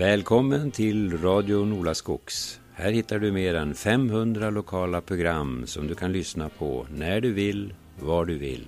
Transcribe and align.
Välkommen 0.00 0.70
till 0.70 1.18
Radio 1.18 1.64
Nolaskogs. 1.64 2.60
Här 2.74 2.92
hittar 2.92 3.18
du 3.18 3.32
mer 3.32 3.54
än 3.54 3.74
500 3.74 4.50
lokala 4.50 5.00
program 5.00 5.66
som 5.66 5.86
du 5.86 5.94
kan 5.94 6.12
lyssna 6.12 6.48
på 6.48 6.86
när 6.90 7.20
du 7.20 7.32
vill, 7.32 7.74
var 7.98 8.24
du 8.24 8.38
vill. 8.38 8.66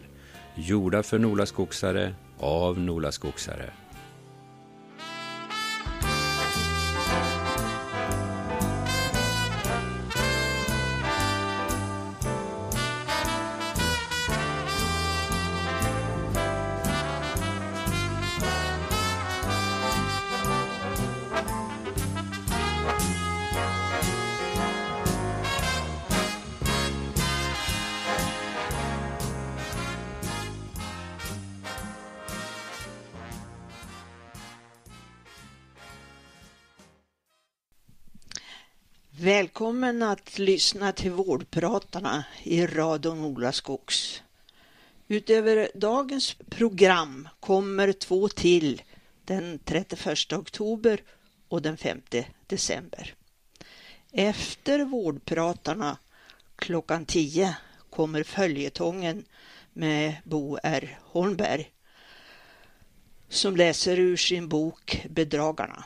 Gjorda 0.55 1.03
för 1.03 1.19
Nolaskogsare, 1.19 2.15
av 2.39 2.81
Nolaskogsare. 2.81 3.71
Välkommen 39.83 40.09
att 40.09 40.39
lyssna 40.39 40.93
till 40.93 41.11
Vårdpratarna 41.11 42.25
i 42.43 42.67
radion 42.67 43.25
Ola 43.25 43.53
Skogs. 43.53 44.23
Utöver 45.09 45.69
dagens 45.75 46.35
program 46.51 47.29
kommer 47.41 47.93
två 47.93 48.29
till 48.29 48.83
den 49.25 49.59
31 49.65 50.33
oktober 50.33 51.03
och 51.49 51.63
den 51.63 51.77
5 51.77 52.01
december. 52.47 53.15
Efter 54.13 54.85
Vårdpratarna 54.85 55.99
klockan 56.57 57.07
10 57.07 57.57
kommer 57.91 58.23
följetongen 58.23 59.25
med 59.73 60.15
Bo 60.25 60.59
R 60.63 60.99
Holmberg 61.03 61.71
som 63.29 63.57
läser 63.57 63.99
ur 63.99 64.17
sin 64.17 64.49
bok 64.49 65.07
Bedragarna. 65.11 65.85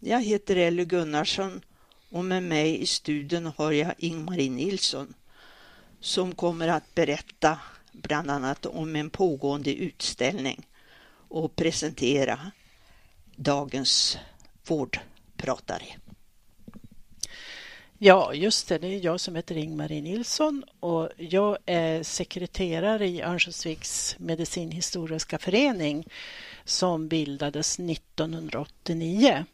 Jag 0.00 0.22
heter 0.22 0.56
Elly 0.56 0.84
Gunnarsson 0.84 1.60
och 2.10 2.24
med 2.24 2.42
mig 2.42 2.82
i 2.82 2.86
studion 2.86 3.52
har 3.56 3.72
jag 3.72 3.94
Ingmarie 3.98 4.50
Nilsson 4.50 5.14
som 6.00 6.34
kommer 6.34 6.68
att 6.68 6.94
berätta 6.94 7.58
bland 7.92 8.30
annat 8.30 8.66
om 8.66 8.96
en 8.96 9.10
pågående 9.10 9.74
utställning 9.74 10.66
och 11.28 11.56
presentera 11.56 12.50
dagens 13.36 14.18
vårdpratare. 14.66 15.84
Ja, 17.98 18.34
just 18.34 18.68
det. 18.68 18.78
Det 18.78 18.86
är 18.86 19.04
jag 19.04 19.20
som 19.20 19.36
heter 19.36 19.56
Ingmarie 19.56 20.02
Nilsson 20.02 20.64
och 20.80 21.10
jag 21.16 21.58
är 21.66 22.02
sekreterare 22.02 23.06
i 23.06 23.22
Örnsköldsviks 23.22 24.16
medicinhistoriska 24.18 25.38
förening 25.38 26.06
som 26.64 27.08
bildades 27.08 27.78
1989 27.78 29.44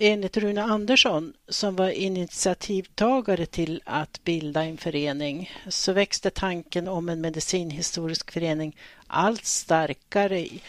enligt 0.00 0.36
Rune 0.36 0.62
Andersson, 0.62 1.32
som 1.48 1.76
var 1.76 1.90
initiativtagare 1.90 3.46
till 3.46 3.82
att 3.84 4.24
bilda 4.24 4.64
en 4.64 4.76
förening, 4.76 5.50
så 5.68 5.92
växte 5.92 6.30
tanken 6.30 6.88
om 6.88 7.08
en 7.08 7.20
medicinhistorisk 7.20 8.30
förening 8.30 8.76
allt 9.06 9.44
starkare 9.44 10.40
i, 10.40 10.62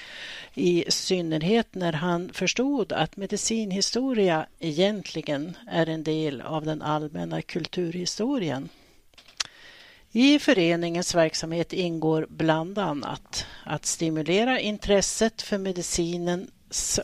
i 0.54 0.86
synnerhet 0.88 1.76
när 1.76 1.94
han 1.94 2.34
förstod 2.34 2.94
att 2.94 3.18
medicinhistoria 3.18 4.46
egentligen 4.60 5.58
är 5.68 5.90
en 5.90 6.04
del 6.04 6.42
av 6.42 6.66
den 6.66 6.82
allmänna 6.82 7.42
kulturhistorien. 7.42 8.70
I 10.12 10.40
föreningens 10.40 11.16
verksamhet 11.16 11.74
ingår 11.74 12.28
bland 12.30 12.78
annat 12.78 13.46
att 13.64 13.86
stimulera 13.86 14.60
intresset 14.60 15.42
för 15.42 15.58
medicinen 15.58 16.48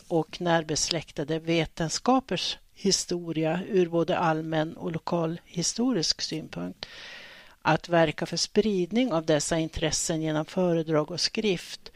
och 0.08 0.40
närbesläktade 0.40 1.38
vetenskapers 1.38 2.58
historia 2.74 3.60
ur 3.68 3.88
både 3.88 4.18
allmän 4.18 4.76
och 4.76 4.92
lokal 4.92 5.40
historisk 5.44 6.20
synpunkt. 6.20 6.86
Att 7.62 7.88
verka 7.88 8.26
för 8.26 8.36
spridning 8.36 9.12
av 9.12 9.26
dessa 9.26 9.58
intressen 9.58 10.22
genom 10.22 10.44
föredrag 10.44 11.10
och 11.10 11.20
skrift 11.20 11.92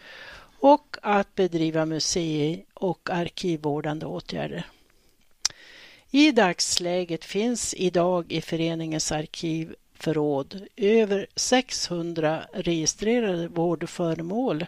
och 0.60 0.96
att 1.02 1.34
bedriva 1.34 1.86
musei 1.86 2.64
och 2.74 3.10
arkivvårdande 3.10 4.06
åtgärder. 4.06 4.66
I 6.10 6.32
dagsläget 6.32 7.24
finns 7.24 7.74
idag 7.74 8.32
i 8.32 8.40
föreningens 8.40 9.12
arkivförråd 9.12 10.66
över 10.76 11.26
600 11.36 12.42
registrerade 12.52 13.48
vårdföremål 13.48 14.66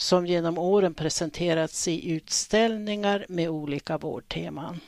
som 0.00 0.26
genom 0.26 0.58
åren 0.58 0.94
presenterats 0.94 1.88
i 1.88 2.10
utställningar 2.10 3.26
med 3.28 3.48
olika 3.48 3.98
vårdteman. 3.98 4.80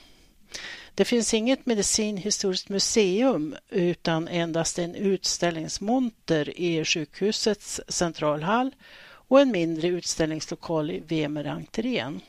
Det 0.95 1.05
finns 1.05 1.35
inget 1.35 1.67
medicinhistoriskt 1.67 2.69
museum 2.69 3.57
utan 3.71 4.29
endast 4.29 4.79
en 4.79 4.95
utställningsmonter 4.95 6.61
i 6.61 6.85
sjukhusets 6.85 7.81
centralhall 7.89 8.75
och 9.05 9.41
en 9.41 9.51
mindre 9.51 9.89
utställningslokal 9.89 10.91
i 10.91 11.03
Vemerentrén. 11.09 12.21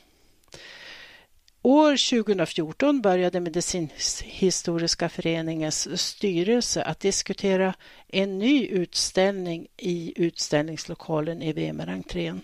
År 1.62 2.20
2014 2.22 3.00
började 3.02 3.40
Medicinhistoriska 3.40 5.08
föreningens 5.08 6.00
styrelse 6.00 6.82
att 6.82 7.00
diskutera 7.00 7.74
en 8.08 8.38
ny 8.38 8.66
utställning 8.66 9.66
i 9.76 10.12
utställningslokalen 10.16 11.42
i 11.42 11.52
Vemerentrén. 11.52 12.40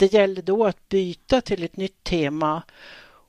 Det 0.00 0.12
gällde 0.12 0.42
då 0.42 0.64
att 0.64 0.88
byta 0.88 1.40
till 1.40 1.64
ett 1.64 1.76
nytt 1.76 2.04
tema 2.04 2.62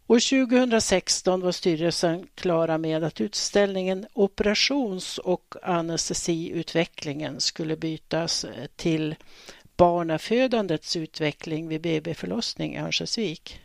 och 0.07 0.21
2016 0.21 1.41
var 1.41 1.51
styrelsen 1.51 2.27
klara 2.35 2.77
med 2.77 3.03
att 3.03 3.21
utställningen 3.21 4.05
Operations 4.13 5.17
och 5.17 5.55
anestesiutvecklingen 5.63 7.39
skulle 7.39 7.77
bytas 7.77 8.43
eh, 8.43 8.65
till 8.75 9.15
Barnafödandets 9.77 10.95
utveckling 10.95 11.67
vid 11.67 11.81
BB-förlossning 11.81 12.75
i 12.75 12.79
Örnsköldsvik. 12.79 13.59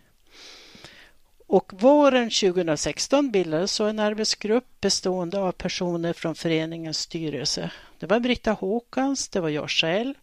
Och 1.47 1.73
våren 1.81 2.31
2016 2.31 3.31
bildades 3.31 3.73
så 3.73 3.85
en 3.85 3.99
arbetsgrupp 3.99 4.81
bestående 4.81 5.41
av 5.41 5.53
personer 5.53 6.13
från 6.13 6.35
föreningens 6.35 6.99
styrelse. 6.99 7.71
Det 7.99 8.07
var 8.07 8.21
Britta 8.21 8.53
Håkans, 8.53 9.29
det 9.29 9.41
var 9.41 9.49
jag 9.49 9.71
själv, 9.71 10.15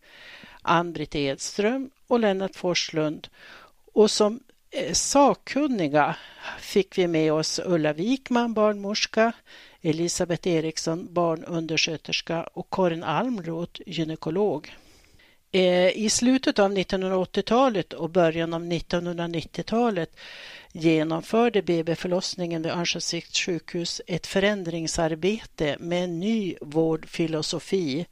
Ann-Britt 0.64 1.16
Edström 1.16 1.90
och 2.08 2.20
Lennart 2.20 2.56
Forslund. 2.56 3.28
Och 3.94 4.12
som 4.12 4.40
eh, 4.72 4.94
sakkunniga 4.94 6.16
fick 6.60 6.98
vi 6.98 7.08
med 7.08 7.34
oss 7.34 7.60
Ulla 7.66 7.94
Wikman, 7.94 8.54
barnmorska, 8.54 9.32
Elisabeth 9.82 10.48
Eriksson, 10.48 11.14
barnundersköterska 11.14 12.44
och 12.44 12.68
Karin 12.72 13.04
Almroth, 13.04 13.82
gynekolog. 13.86 14.78
Eh, 15.56 15.98
I 15.98 16.10
slutet 16.10 16.60
av 16.60 16.72
1980-talet 16.72 17.94
och 17.94 18.10
början 18.10 18.54
av 18.54 18.64
1990-talet 18.64 20.16
genomförde 20.72 21.62
BB-förlossningen 21.62 22.62
vid 22.62 22.72
Örnsköldsviks 22.72 23.40
sjukhus 23.40 24.02
ett 24.08 24.28
förändringsarbete 24.28 25.78
med 25.80 26.04
en 26.04 26.20
ny 26.20 26.56
vårdfilosofi, 26.62 28.06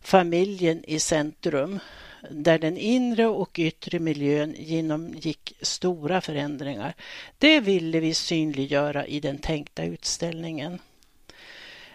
familjen 0.00 0.84
i 0.84 0.98
centrum, 0.98 1.78
där 2.30 2.58
den 2.58 2.76
inre 2.76 3.26
och 3.26 3.58
yttre 3.58 3.98
miljön 3.98 4.54
genomgick 4.58 5.52
stora 5.60 6.20
förändringar. 6.20 6.94
Det 7.38 7.60
ville 7.60 8.00
vi 8.00 8.14
synliggöra 8.14 9.06
i 9.06 9.20
den 9.20 9.38
tänkta 9.38 9.84
utställningen. 9.84 10.78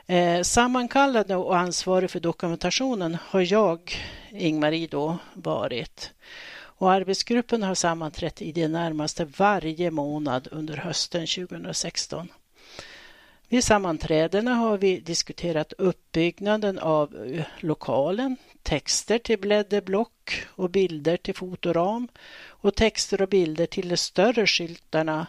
Eh, 0.10 0.42
sammankallade 0.42 1.36
och 1.36 1.58
ansvarig 1.58 2.10
för 2.10 2.20
dokumentationen 2.20 3.18
har 3.22 3.54
jag, 3.54 3.96
Ingmarie, 4.32 4.88
då 4.92 5.18
varit. 5.34 6.12
Och 6.60 6.92
arbetsgruppen 6.92 7.64
har 7.64 7.76
sammanträtt 7.76 8.42
i 8.42 8.52
det 8.52 8.68
närmaste 8.68 9.26
varje 9.26 9.92
månad 9.92 10.48
under 10.52 10.78
hösten 10.78 11.28
2016. 11.28 12.28
Vid 13.50 13.64
sammanträdena 13.64 14.54
har 14.54 14.78
vi 14.78 15.00
diskuterat 15.00 15.74
uppbyggnaden 15.78 16.80
av 16.80 17.16
eh, 17.26 17.46
lokalen, 17.60 18.38
texter 18.64 19.18
till 19.18 19.40
blädderblock 19.40 20.46
och 20.48 20.70
bilder 20.70 21.18
till 21.18 21.36
fotoram 21.36 22.08
och 22.48 22.76
texter 22.76 23.22
och 23.22 23.30
bilder 23.30 23.66
till 23.66 23.90
de 23.90 23.98
större 23.98 24.48
skyltarna 24.48 25.28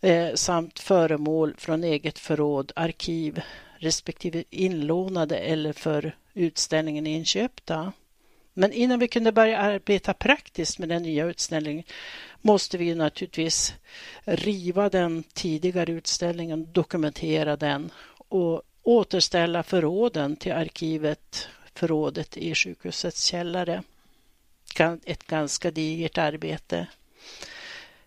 eh, 0.00 0.34
samt 0.34 0.78
föremål 0.78 1.54
från 1.58 1.84
eget 1.84 2.18
förråd, 2.18 2.72
arkiv 2.76 3.42
respektive 3.84 4.44
inlånade 4.50 5.38
eller 5.38 5.72
för 5.72 6.16
utställningen 6.34 7.06
inköpta. 7.06 7.92
Men 8.54 8.72
innan 8.72 8.98
vi 8.98 9.08
kunde 9.08 9.32
börja 9.32 9.58
arbeta 9.58 10.14
praktiskt 10.14 10.78
med 10.78 10.88
den 10.88 11.02
nya 11.02 11.26
utställningen 11.26 11.84
måste 12.40 12.78
vi 12.78 12.94
naturligtvis 12.94 13.74
riva 14.24 14.88
den 14.88 15.22
tidigare 15.22 15.92
utställningen, 15.92 16.72
dokumentera 16.72 17.56
den 17.56 17.90
och 18.28 18.62
återställa 18.82 19.62
förråden 19.62 20.36
till 20.36 20.52
arkivet, 20.52 21.48
förrådet 21.74 22.36
i 22.36 22.54
sjukhusets 22.54 23.24
källare. 23.24 23.82
Ett 25.04 25.26
ganska 25.26 25.70
digert 25.70 26.18
arbete. 26.18 26.86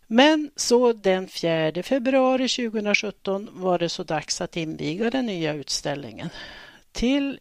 Men 0.08 0.52
så 0.56 0.94
den 0.94 1.28
4 1.28 1.84
februari 1.84 2.48
2017 2.48 3.50
var 3.52 3.80
det 3.80 3.90
så 3.90 4.04
dags 4.04 4.42
att 4.42 4.58
inviga 4.58 5.10
den 5.10 5.26
nya 5.26 5.54
utställningen. 5.54 6.30
Till 6.92 7.40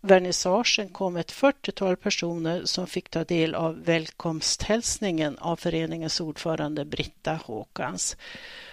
vernissagen 0.00 0.88
kom 0.88 1.16
ett 1.16 1.32
40-tal 1.32 1.96
personer 1.96 2.64
som 2.64 2.86
fick 2.86 3.08
ta 3.08 3.24
del 3.24 3.54
av 3.54 3.84
välkomsthälsningen 3.84 5.38
av 5.38 5.56
föreningens 5.56 6.20
ordförande 6.20 6.84
Britta 6.84 7.34
Håkans. 7.44 8.16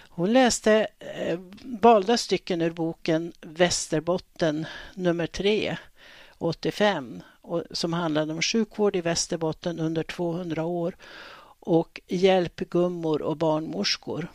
Hon 0.09 0.33
läste 0.33 0.87
eh, 0.99 1.39
valda 1.63 2.17
stycken 2.17 2.61
ur 2.61 2.71
boken 2.71 3.33
Västerbotten 3.41 4.65
nummer 4.93 5.27
3, 5.27 5.77
85, 6.37 7.21
som 7.71 7.93
handlade 7.93 8.33
om 8.33 8.41
sjukvård 8.41 8.95
i 8.95 9.01
Västerbotten 9.01 9.79
under 9.79 10.03
200 10.03 10.63
år 10.63 10.95
och 11.65 12.01
hjälpgummor 12.07 13.21
och 13.21 13.38
barnmorskor. 13.38 14.27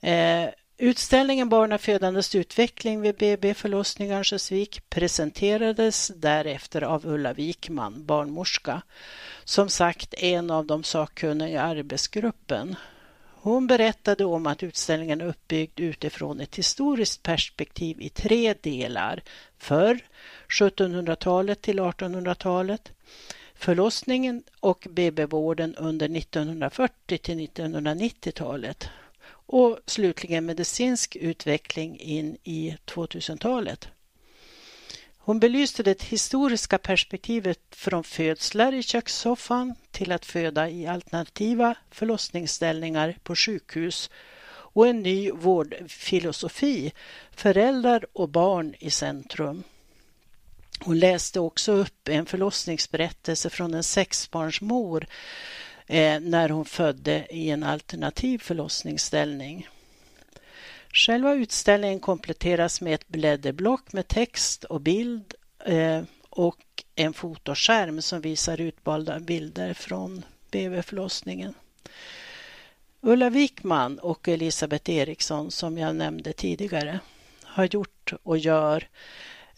Eh, 0.00 0.48
Utställningen 0.82 1.48
Barnafödandets 1.48 2.34
utveckling 2.34 3.00
vid 3.00 3.16
BB 3.16 3.54
förlossning 3.54 4.12
Örnsköldsvik 4.12 4.90
presenterades 4.90 6.12
därefter 6.16 6.82
av 6.82 7.06
Ulla 7.06 7.32
Wikman, 7.32 8.06
barnmorska, 8.06 8.82
som 9.44 9.68
sagt 9.68 10.14
en 10.14 10.50
av 10.50 10.66
de 10.66 10.84
sakkunniga 10.84 11.48
i 11.48 11.56
arbetsgruppen. 11.56 12.76
Hon 13.42 13.66
berättade 13.66 14.24
om 14.24 14.46
att 14.46 14.62
utställningen 14.62 15.20
är 15.20 15.26
uppbyggd 15.26 15.80
utifrån 15.80 16.40
ett 16.40 16.56
historiskt 16.56 17.22
perspektiv 17.22 18.00
i 18.00 18.08
tre 18.08 18.54
delar. 18.60 19.22
Förr, 19.58 19.98
1700-talet 20.48 21.62
till 21.62 21.80
1800-talet, 21.80 22.92
förlossningen 23.60 24.42
och 24.60 24.86
BB-vården 24.90 25.74
under 25.74 26.16
1940 26.16 27.18
till 27.18 27.38
1990-talet 27.38 28.88
och 29.28 29.78
slutligen 29.86 30.46
medicinsk 30.46 31.16
utveckling 31.16 31.98
in 31.98 32.36
i 32.44 32.76
2000-talet. 32.86 33.88
Hon 35.18 35.40
belyste 35.40 35.82
det 35.82 36.02
historiska 36.02 36.78
perspektivet 36.78 37.60
från 37.70 38.04
födslar 38.04 38.72
i 38.72 38.82
kökssoffan 38.82 39.74
till 39.90 40.12
att 40.12 40.26
föda 40.26 40.70
i 40.70 40.86
alternativa 40.86 41.74
förlossningsställningar 41.90 43.16
på 43.22 43.36
sjukhus 43.36 44.10
och 44.72 44.88
en 44.88 45.02
ny 45.02 45.30
vårdfilosofi, 45.30 46.92
föräldrar 47.30 48.06
och 48.12 48.28
barn 48.28 48.74
i 48.78 48.90
centrum. 48.90 49.62
Hon 50.84 50.98
läste 50.98 51.40
också 51.40 51.72
upp 51.72 52.08
en 52.08 52.26
förlossningsberättelse 52.26 53.50
från 53.50 53.74
en 53.74 53.82
sexbarnsmor 53.82 55.06
eh, 55.86 56.20
när 56.20 56.48
hon 56.48 56.64
födde 56.64 57.26
i 57.30 57.50
en 57.50 57.64
alternativ 57.64 58.38
förlossningsställning. 58.38 59.68
Själva 60.92 61.34
utställningen 61.34 62.00
kompletteras 62.00 62.80
med 62.80 62.94
ett 62.94 63.08
blädderblock 63.08 63.92
med 63.92 64.08
text 64.08 64.64
och 64.64 64.80
bild 64.80 65.34
eh, 65.64 66.02
och 66.30 66.84
en 66.94 67.12
fotoskärm 67.12 68.02
som 68.02 68.20
visar 68.20 68.60
utvalda 68.60 69.20
bilder 69.20 69.74
från 69.74 70.24
BB-förlossningen. 70.50 71.54
Ulla 73.00 73.30
Wikman 73.30 73.98
och 73.98 74.28
Elisabeth 74.28 74.90
Eriksson 74.90 75.50
som 75.50 75.78
jag 75.78 75.96
nämnde 75.96 76.32
tidigare 76.32 77.00
har 77.42 77.64
gjort 77.64 78.12
och 78.22 78.38
gör 78.38 78.88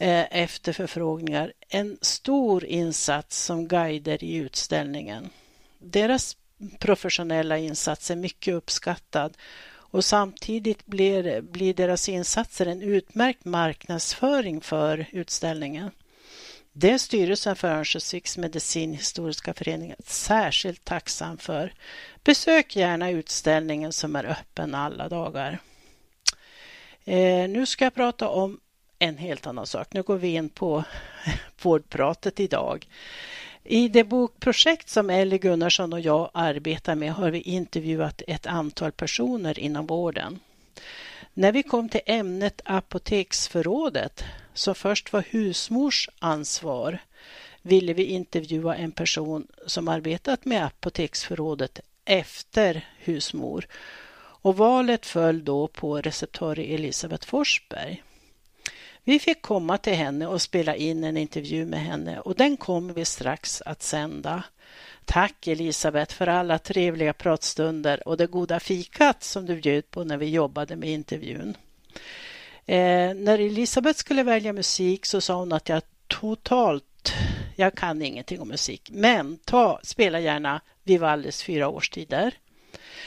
Eh, 0.02 0.26
efter 0.30 0.72
förfrågningar 0.72 1.52
en 1.68 1.98
stor 2.00 2.64
insats 2.64 3.44
som 3.44 3.68
guider 3.68 4.24
i 4.24 4.34
utställningen. 4.34 5.30
Deras 5.78 6.36
professionella 6.78 7.58
insats 7.58 8.10
är 8.10 8.16
mycket 8.16 8.54
uppskattad 8.54 9.36
och 9.66 10.04
samtidigt 10.04 10.86
blir, 10.86 11.40
blir 11.40 11.74
deras 11.74 12.08
insatser 12.08 12.66
en 12.66 12.82
utmärkt 12.82 13.44
marknadsföring 13.44 14.60
för 14.60 15.06
utställningen. 15.12 15.90
Det 16.72 16.90
är 16.90 16.98
styrelsen 16.98 17.56
för 17.56 17.68
Örnsköldsviks 17.68 18.38
medicinhistoriska 18.38 19.54
förening 19.54 19.94
särskilt 20.04 20.84
tacksam 20.84 21.38
för. 21.38 21.74
Besök 22.24 22.76
gärna 22.76 23.10
utställningen 23.10 23.92
som 23.92 24.16
är 24.16 24.24
öppen 24.24 24.74
alla 24.74 25.08
dagar. 25.08 25.58
Eh, 27.04 27.48
nu 27.48 27.66
ska 27.66 27.84
jag 27.84 27.94
prata 27.94 28.28
om 28.28 28.60
en 29.02 29.18
helt 29.18 29.46
annan 29.46 29.66
sak. 29.66 29.92
Nu 29.92 30.02
går 30.02 30.16
vi 30.16 30.34
in 30.34 30.48
på 30.48 30.84
vårdpratet 31.62 32.40
idag. 32.40 32.86
I 33.64 33.88
det 33.88 34.04
bokprojekt 34.04 34.88
som 34.88 35.10
Ellie 35.10 35.38
Gunnarsson 35.38 35.92
och 35.92 36.00
jag 36.00 36.30
arbetar 36.34 36.94
med 36.94 37.12
har 37.12 37.30
vi 37.30 37.40
intervjuat 37.40 38.22
ett 38.26 38.46
antal 38.46 38.92
personer 38.92 39.58
inom 39.58 39.86
vården. 39.86 40.40
När 41.34 41.52
vi 41.52 41.62
kom 41.62 41.88
till 41.88 42.00
ämnet 42.06 42.60
apoteksförrådet, 42.64 44.24
som 44.54 44.74
först 44.74 45.12
var 45.12 45.24
husmors 45.30 46.08
ansvar, 46.18 46.98
ville 47.62 47.92
vi 47.92 48.04
intervjua 48.04 48.76
en 48.76 48.92
person 48.92 49.46
som 49.66 49.88
arbetat 49.88 50.44
med 50.44 50.64
apoteksförrådet 50.64 51.80
efter 52.04 52.88
husmor. 52.98 53.66
Och 54.44 54.56
valet 54.56 55.06
föll 55.06 55.44
då 55.44 55.68
på 55.68 56.00
receptarie 56.00 56.74
Elisabeth 56.74 57.26
Forsberg. 57.26 58.02
Vi 59.04 59.18
fick 59.18 59.42
komma 59.42 59.78
till 59.78 59.94
henne 59.94 60.26
och 60.26 60.42
spela 60.42 60.76
in 60.76 61.04
en 61.04 61.16
intervju 61.16 61.66
med 61.66 61.80
henne 61.80 62.20
och 62.20 62.34
den 62.34 62.56
kommer 62.56 62.94
vi 62.94 63.04
strax 63.04 63.62
att 63.66 63.82
sända. 63.82 64.44
Tack 65.04 65.46
Elisabeth 65.46 66.14
för 66.14 66.26
alla 66.26 66.58
trevliga 66.58 67.12
pratstunder 67.12 68.08
och 68.08 68.16
det 68.16 68.26
goda 68.26 68.60
fikat 68.60 69.22
som 69.22 69.46
du 69.46 69.60
bjöd 69.60 69.90
på 69.90 70.04
när 70.04 70.16
vi 70.16 70.26
jobbade 70.26 70.76
med 70.76 70.88
intervjun. 70.88 71.56
Eh, 72.66 73.14
när 73.14 73.38
Elisabeth 73.38 73.98
skulle 73.98 74.22
välja 74.22 74.52
musik 74.52 75.06
så 75.06 75.20
sa 75.20 75.34
hon 75.34 75.52
att 75.52 75.68
jag 75.68 75.82
totalt, 76.06 77.12
jag 77.56 77.74
kan 77.74 78.02
ingenting 78.02 78.40
om 78.40 78.48
musik, 78.48 78.90
men 78.92 79.38
ta, 79.44 79.80
spela 79.82 80.20
gärna 80.20 80.60
Vivaldis 80.84 81.42
fyra 81.42 81.68
årstider. 81.68 82.34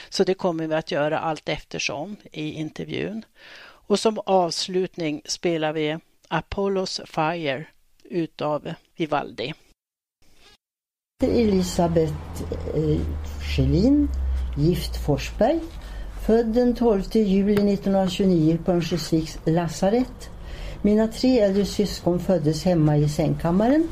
Så 0.08 0.24
det 0.24 0.34
kommer 0.34 0.66
vi 0.66 0.74
att 0.74 0.90
göra 0.90 1.18
allt 1.18 1.48
eftersom 1.48 2.16
i 2.32 2.52
intervjun. 2.52 3.24
Och 3.86 3.98
som 3.98 4.18
avslutning 4.26 5.22
spelar 5.24 5.72
vi 5.72 5.98
Apollos 6.28 7.00
Fire 7.04 7.66
utav 8.04 8.72
Vivaldi. 8.96 9.54
Elisabeth 11.22 12.12
eh, 12.74 13.00
Schelin, 13.40 14.08
gift 14.56 14.96
Forsberg, 15.06 15.60
född 16.26 16.46
den 16.46 16.74
12 16.74 17.02
juli 17.12 17.52
1929 17.52 18.58
på 18.64 18.72
Örnsköldsviks 18.72 19.38
lasarett. 19.44 20.30
Mina 20.82 21.08
tre 21.08 21.40
äldre 21.40 21.64
syskon 21.64 22.20
föddes 22.20 22.64
hemma 22.64 22.96
i 22.96 23.08
sängkammaren. 23.08 23.88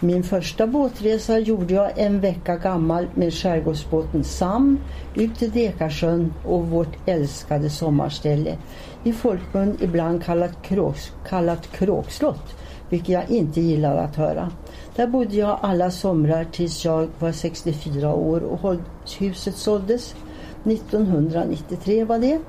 Min 0.00 0.22
första 0.22 0.66
båtresa 0.66 1.38
gjorde 1.38 1.74
jag 1.74 1.98
en 1.98 2.20
vecka 2.20 2.56
gammal 2.56 3.06
med 3.14 3.34
skärgårdsbåten 3.34 4.24
Sam 4.24 4.80
ut 5.14 5.38
till 5.38 5.50
Dekarsjön 5.50 6.34
och 6.44 6.66
vårt 6.66 7.08
älskade 7.08 7.70
sommarställe 7.70 8.58
i 9.04 9.12
folkmun 9.12 9.76
ibland 9.80 10.24
kallat, 10.24 10.62
kråks, 10.62 11.12
kallat 11.28 11.72
kråkslott, 11.72 12.56
vilket 12.88 13.08
jag 13.08 13.30
inte 13.30 13.60
gillar 13.60 13.96
att 13.96 14.16
höra. 14.16 14.50
Där 14.96 15.06
bodde 15.06 15.36
jag 15.36 15.58
alla 15.62 15.90
somrar 15.90 16.44
tills 16.52 16.84
jag 16.84 17.08
var 17.18 17.32
64 17.32 18.14
år 18.14 18.40
och 18.40 18.76
huset 19.18 19.56
såldes. 19.56 20.14
1993 20.64 22.04
var 22.04 22.18
det. 22.18 22.40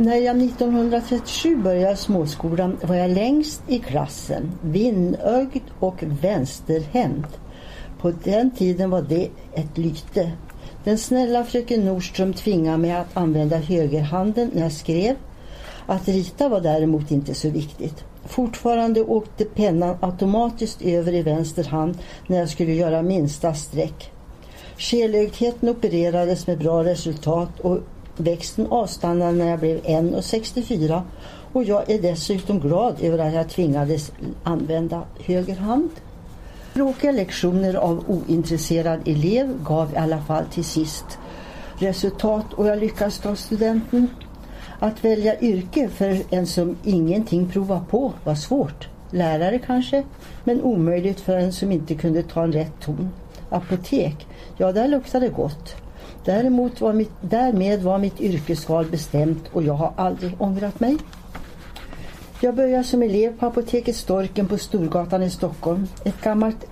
När 0.00 0.16
jag 0.16 0.42
1937 0.42 1.56
började 1.56 1.96
småskolan 1.96 2.76
var 2.82 2.94
jag 2.94 3.10
längst 3.10 3.62
i 3.68 3.78
klassen, 3.78 4.52
vinnögd 4.62 5.62
och 5.78 6.02
vänsterhänt. 6.02 7.38
På 8.00 8.10
den 8.10 8.50
tiden 8.50 8.90
var 8.90 9.02
det 9.02 9.28
ett 9.52 9.78
lyte. 9.78 10.32
Den 10.84 10.98
snälla 10.98 11.44
fröken 11.44 11.84
Nordström 11.84 12.32
tvingade 12.32 12.78
mig 12.78 12.92
att 12.92 13.16
använda 13.16 13.56
högerhanden 13.56 14.50
när 14.54 14.62
jag 14.62 14.72
skrev. 14.72 15.16
Att 15.86 16.08
rita 16.08 16.48
var 16.48 16.60
däremot 16.60 17.10
inte 17.10 17.34
så 17.34 17.50
viktigt. 17.50 18.04
Fortfarande 18.24 19.02
åkte 19.02 19.44
pennan 19.44 19.96
automatiskt 20.00 20.82
över 20.82 21.14
i 21.14 21.22
vänster 21.22 21.64
hand 21.64 21.98
när 22.26 22.38
jag 22.38 22.48
skulle 22.48 22.72
göra 22.72 23.02
minsta 23.02 23.54
streck. 23.54 24.12
Skelögdheten 24.78 25.68
opererades 25.68 26.46
med 26.46 26.58
bra 26.58 26.84
resultat 26.84 27.60
och 27.60 27.78
Växten 28.16 28.66
avstannade 28.70 29.32
när 29.32 29.50
jag 29.50 29.60
blev 29.60 29.80
1,64 29.80 31.02
och 31.52 31.64
jag 31.64 31.90
är 31.90 32.02
dessutom 32.02 32.60
glad 32.60 32.96
över 33.00 33.18
att 33.18 33.34
jag 33.34 33.48
tvingades 33.48 34.12
använda 34.42 35.02
höger 35.24 35.56
hand. 35.56 35.90
Tråkiga 36.74 37.12
lektioner 37.12 37.74
av 37.74 38.04
ointresserad 38.08 39.08
elev 39.08 39.64
gav 39.64 39.92
i 39.92 39.96
alla 39.96 40.22
fall 40.22 40.44
till 40.44 40.64
sist 40.64 41.18
resultat 41.78 42.52
och 42.52 42.66
jag 42.66 42.78
lyckades 42.78 43.18
ta 43.18 43.36
studenten. 43.36 44.08
Att 44.78 45.04
välja 45.04 45.40
yrke 45.40 45.88
för 45.88 46.22
en 46.30 46.46
som 46.46 46.76
ingenting 46.84 47.48
provar 47.48 47.80
på 47.90 48.12
var 48.24 48.34
svårt. 48.34 48.88
Lärare 49.10 49.58
kanske, 49.58 50.04
men 50.44 50.62
omöjligt 50.62 51.20
för 51.20 51.36
en 51.36 51.52
som 51.52 51.72
inte 51.72 51.94
kunde 51.94 52.22
ta 52.22 52.42
en 52.42 52.52
rätt 52.52 52.80
ton. 52.80 53.10
Apotek, 53.50 54.26
ja 54.56 54.72
där 54.72 54.88
luktade 54.88 55.28
gott. 55.28 55.74
Däremot 56.24 56.80
var 56.80 56.92
mitt, 56.92 57.12
därmed 57.20 57.82
var 57.82 57.98
mitt 57.98 58.20
yrkesval 58.20 58.86
bestämt 58.86 59.44
och 59.52 59.62
jag 59.62 59.74
har 59.74 59.92
aldrig 59.96 60.42
ångrat 60.42 60.80
mig. 60.80 60.96
Jag 62.40 62.54
började 62.54 62.84
som 62.84 63.02
elev 63.02 63.38
på 63.38 63.46
apoteket 63.46 63.96
Storken 63.96 64.48
på 64.48 64.58
Storgatan 64.58 65.22
i 65.22 65.30
Stockholm. 65.30 65.86
Ett 66.04 66.20
gammalt 66.20 66.66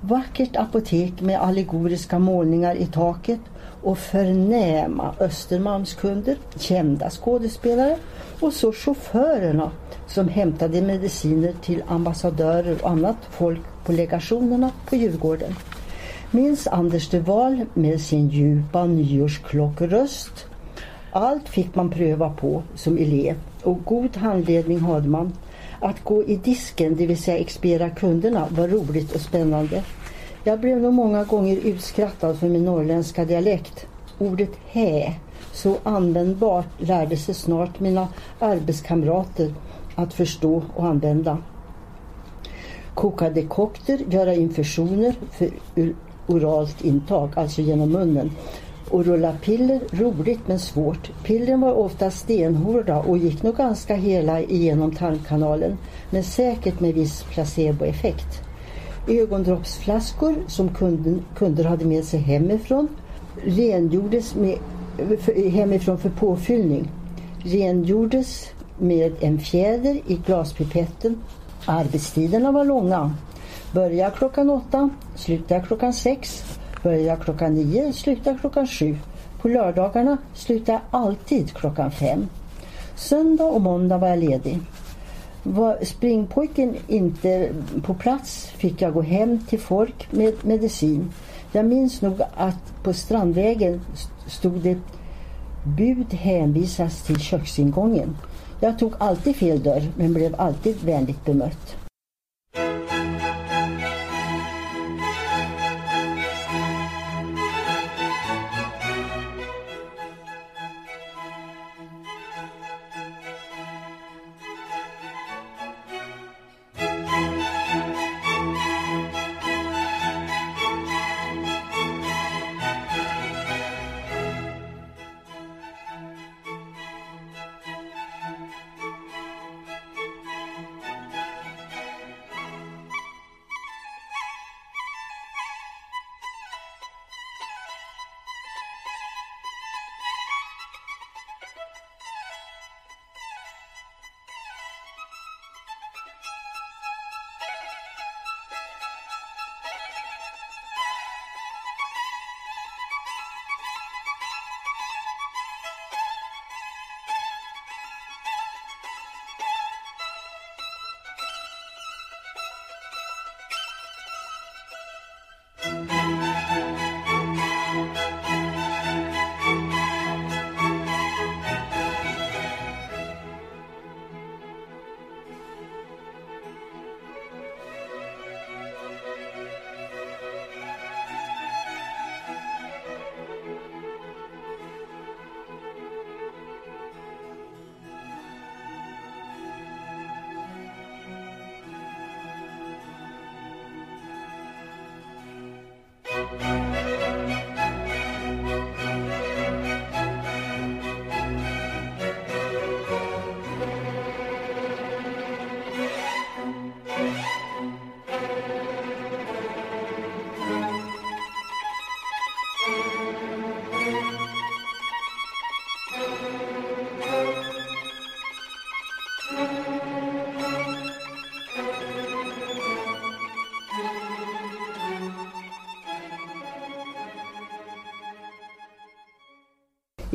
vackert 0.00 0.56
apotek 0.56 1.20
med 1.20 1.40
allegoriska 1.40 2.18
målningar 2.18 2.74
i 2.74 2.86
taket 2.86 3.40
och 3.82 3.98
förnäma 3.98 5.14
Östermalmskunder, 5.20 6.36
kända 6.58 7.10
skådespelare 7.10 7.96
och 8.40 8.52
så 8.52 8.72
chaufförerna 8.72 9.70
som 10.06 10.28
hämtade 10.28 10.82
mediciner 10.82 11.52
till 11.62 11.82
ambassadörer 11.88 12.82
och 12.82 12.90
annat 12.90 13.16
folk 13.30 13.60
på 13.84 13.92
legationerna 13.92 14.70
på 14.88 14.96
Djurgården. 14.96 15.54
Minns 16.30 16.66
Anders 16.66 17.08
de 17.08 17.20
Waal 17.20 17.64
med 17.74 18.00
sin 18.00 18.28
djupa 18.28 18.86
nyårsklockröst. 18.86 20.46
Allt 21.12 21.48
fick 21.48 21.74
man 21.74 21.90
pröva 21.90 22.30
på 22.30 22.62
som 22.74 22.98
elev 22.98 23.36
och 23.62 23.84
god 23.84 24.16
handledning 24.16 24.80
hade 24.80 25.08
man. 25.08 25.32
Att 25.80 26.04
gå 26.04 26.24
i 26.24 26.36
disken, 26.36 26.96
det 26.96 27.06
vill 27.06 27.22
säga 27.22 27.38
expera 27.38 27.90
kunderna, 27.90 28.46
var 28.50 28.68
roligt 28.68 29.14
och 29.14 29.20
spännande. 29.20 29.82
Jag 30.44 30.60
blev 30.60 30.80
nog 30.80 30.92
många 30.92 31.24
gånger 31.24 31.56
utskrattad 31.56 32.38
för 32.38 32.48
min 32.48 32.64
norrländska 32.64 33.24
dialekt. 33.24 33.86
Ordet 34.18 34.52
hä, 34.66 35.14
så 35.52 35.76
användbart, 35.82 36.66
lärde 36.78 37.16
sig 37.16 37.34
snart 37.34 37.80
mina 37.80 38.08
arbetskamrater 38.38 39.54
att 39.94 40.14
förstå 40.14 40.62
och 40.76 40.86
använda. 40.86 41.38
Koka 42.94 43.30
dekokter, 43.30 43.98
göra 44.10 44.34
infusioner 44.34 45.14
för 45.30 45.50
oralt 46.26 46.84
intag, 46.84 47.30
alltså 47.34 47.62
genom 47.62 47.92
munnen. 47.92 48.30
Och 48.90 49.04
rulla 49.04 49.32
piller, 49.32 49.80
roligt 49.90 50.40
men 50.46 50.58
svårt. 50.58 51.10
Pillren 51.24 51.60
var 51.60 51.72
ofta 51.72 52.10
stenhårda 52.10 52.98
och 52.98 53.18
gick 53.18 53.42
nog 53.42 53.56
ganska 53.56 53.94
hela 53.94 54.40
igenom 54.40 54.94
tarmkanalen, 54.94 55.78
men 56.10 56.24
säkert 56.24 56.80
med 56.80 56.94
viss 56.94 57.22
placeboeffekt. 57.22 58.42
Ögondroppsflaskor 59.08 60.34
som 60.46 60.68
kunden, 60.68 61.24
kunder 61.34 61.64
hade 61.64 61.84
med 61.84 62.04
sig 62.04 62.20
hemifrån 62.20 62.88
rengjordes 63.44 64.34
med, 64.34 64.58
för, 65.20 65.50
hemifrån 65.50 65.98
för 65.98 66.10
påfyllning. 66.10 66.90
Rengjordes 67.38 68.48
med 68.78 69.12
en 69.20 69.38
fjäder 69.38 70.00
i 70.06 70.20
glaspipetten. 70.26 71.16
Arbetstiderna 71.66 72.52
var 72.52 72.64
långa. 72.64 73.14
Börjar 73.72 74.10
klockan 74.10 74.50
åtta, 74.50 74.90
slutar 75.14 75.60
klockan 75.60 75.92
sex. 75.92 76.44
Börjar 76.82 77.16
klockan 77.16 77.54
nio, 77.54 77.92
slutar 77.92 78.38
klockan 78.40 78.66
sju. 78.66 78.96
På 79.40 79.48
lördagarna 79.48 80.16
slutar 80.34 80.72
jag 80.72 80.82
alltid 80.90 81.52
klockan 81.52 81.90
fem. 81.90 82.28
Söndag 82.96 83.44
och 83.44 83.60
måndag 83.60 83.98
var 83.98 84.08
jag 84.08 84.18
ledig. 84.18 84.58
Var 85.42 85.84
springpojken 85.84 86.76
inte 86.86 87.50
på 87.82 87.94
plats 87.94 88.46
fick 88.46 88.82
jag 88.82 88.92
gå 88.92 89.02
hem 89.02 89.38
till 89.48 89.60
folk 89.60 90.12
med 90.12 90.34
medicin. 90.44 91.12
Jag 91.52 91.66
minns 91.66 92.02
nog 92.02 92.20
att 92.36 92.82
på 92.82 92.92
Strandvägen 92.92 93.80
stod 94.26 94.60
det 94.60 94.78
bud 95.76 96.14
hänvisas 96.14 97.02
till 97.02 97.20
köksingången. 97.20 98.16
Jag 98.60 98.78
tog 98.78 98.92
alltid 98.98 99.36
fel 99.36 99.62
dörr 99.62 99.82
men 99.96 100.14
blev 100.14 100.34
alltid 100.40 100.84
vänligt 100.84 101.24
bemött. 101.24 101.85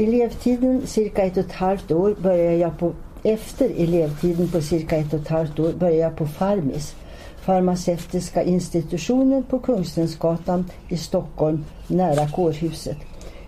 Elevtiden 0.01 0.87
cirka 0.87 1.23
ett 1.23 1.37
och 1.37 1.45
ett 1.45 1.51
halvt 1.51 1.91
år 1.91 2.15
började 2.21 2.55
jag 2.55 2.77
på 2.77 2.93
efter 3.23 3.69
elevtiden 3.77 4.47
på 4.47 4.61
cirka 4.61 4.95
ett 4.97 5.13
och 5.13 5.19
ett 5.19 5.27
halvt 5.27 5.59
år 5.59 5.73
började 5.73 6.01
jag 6.01 6.15
på 6.15 6.27
Farmis, 6.27 6.95
farmaceutiska 7.41 8.43
institutionen 8.43 9.43
på 9.43 9.59
Kungstensgatan 9.59 10.65
i 10.89 10.97
Stockholm 10.97 11.65
nära 11.87 12.29
kårhuset. 12.29 12.97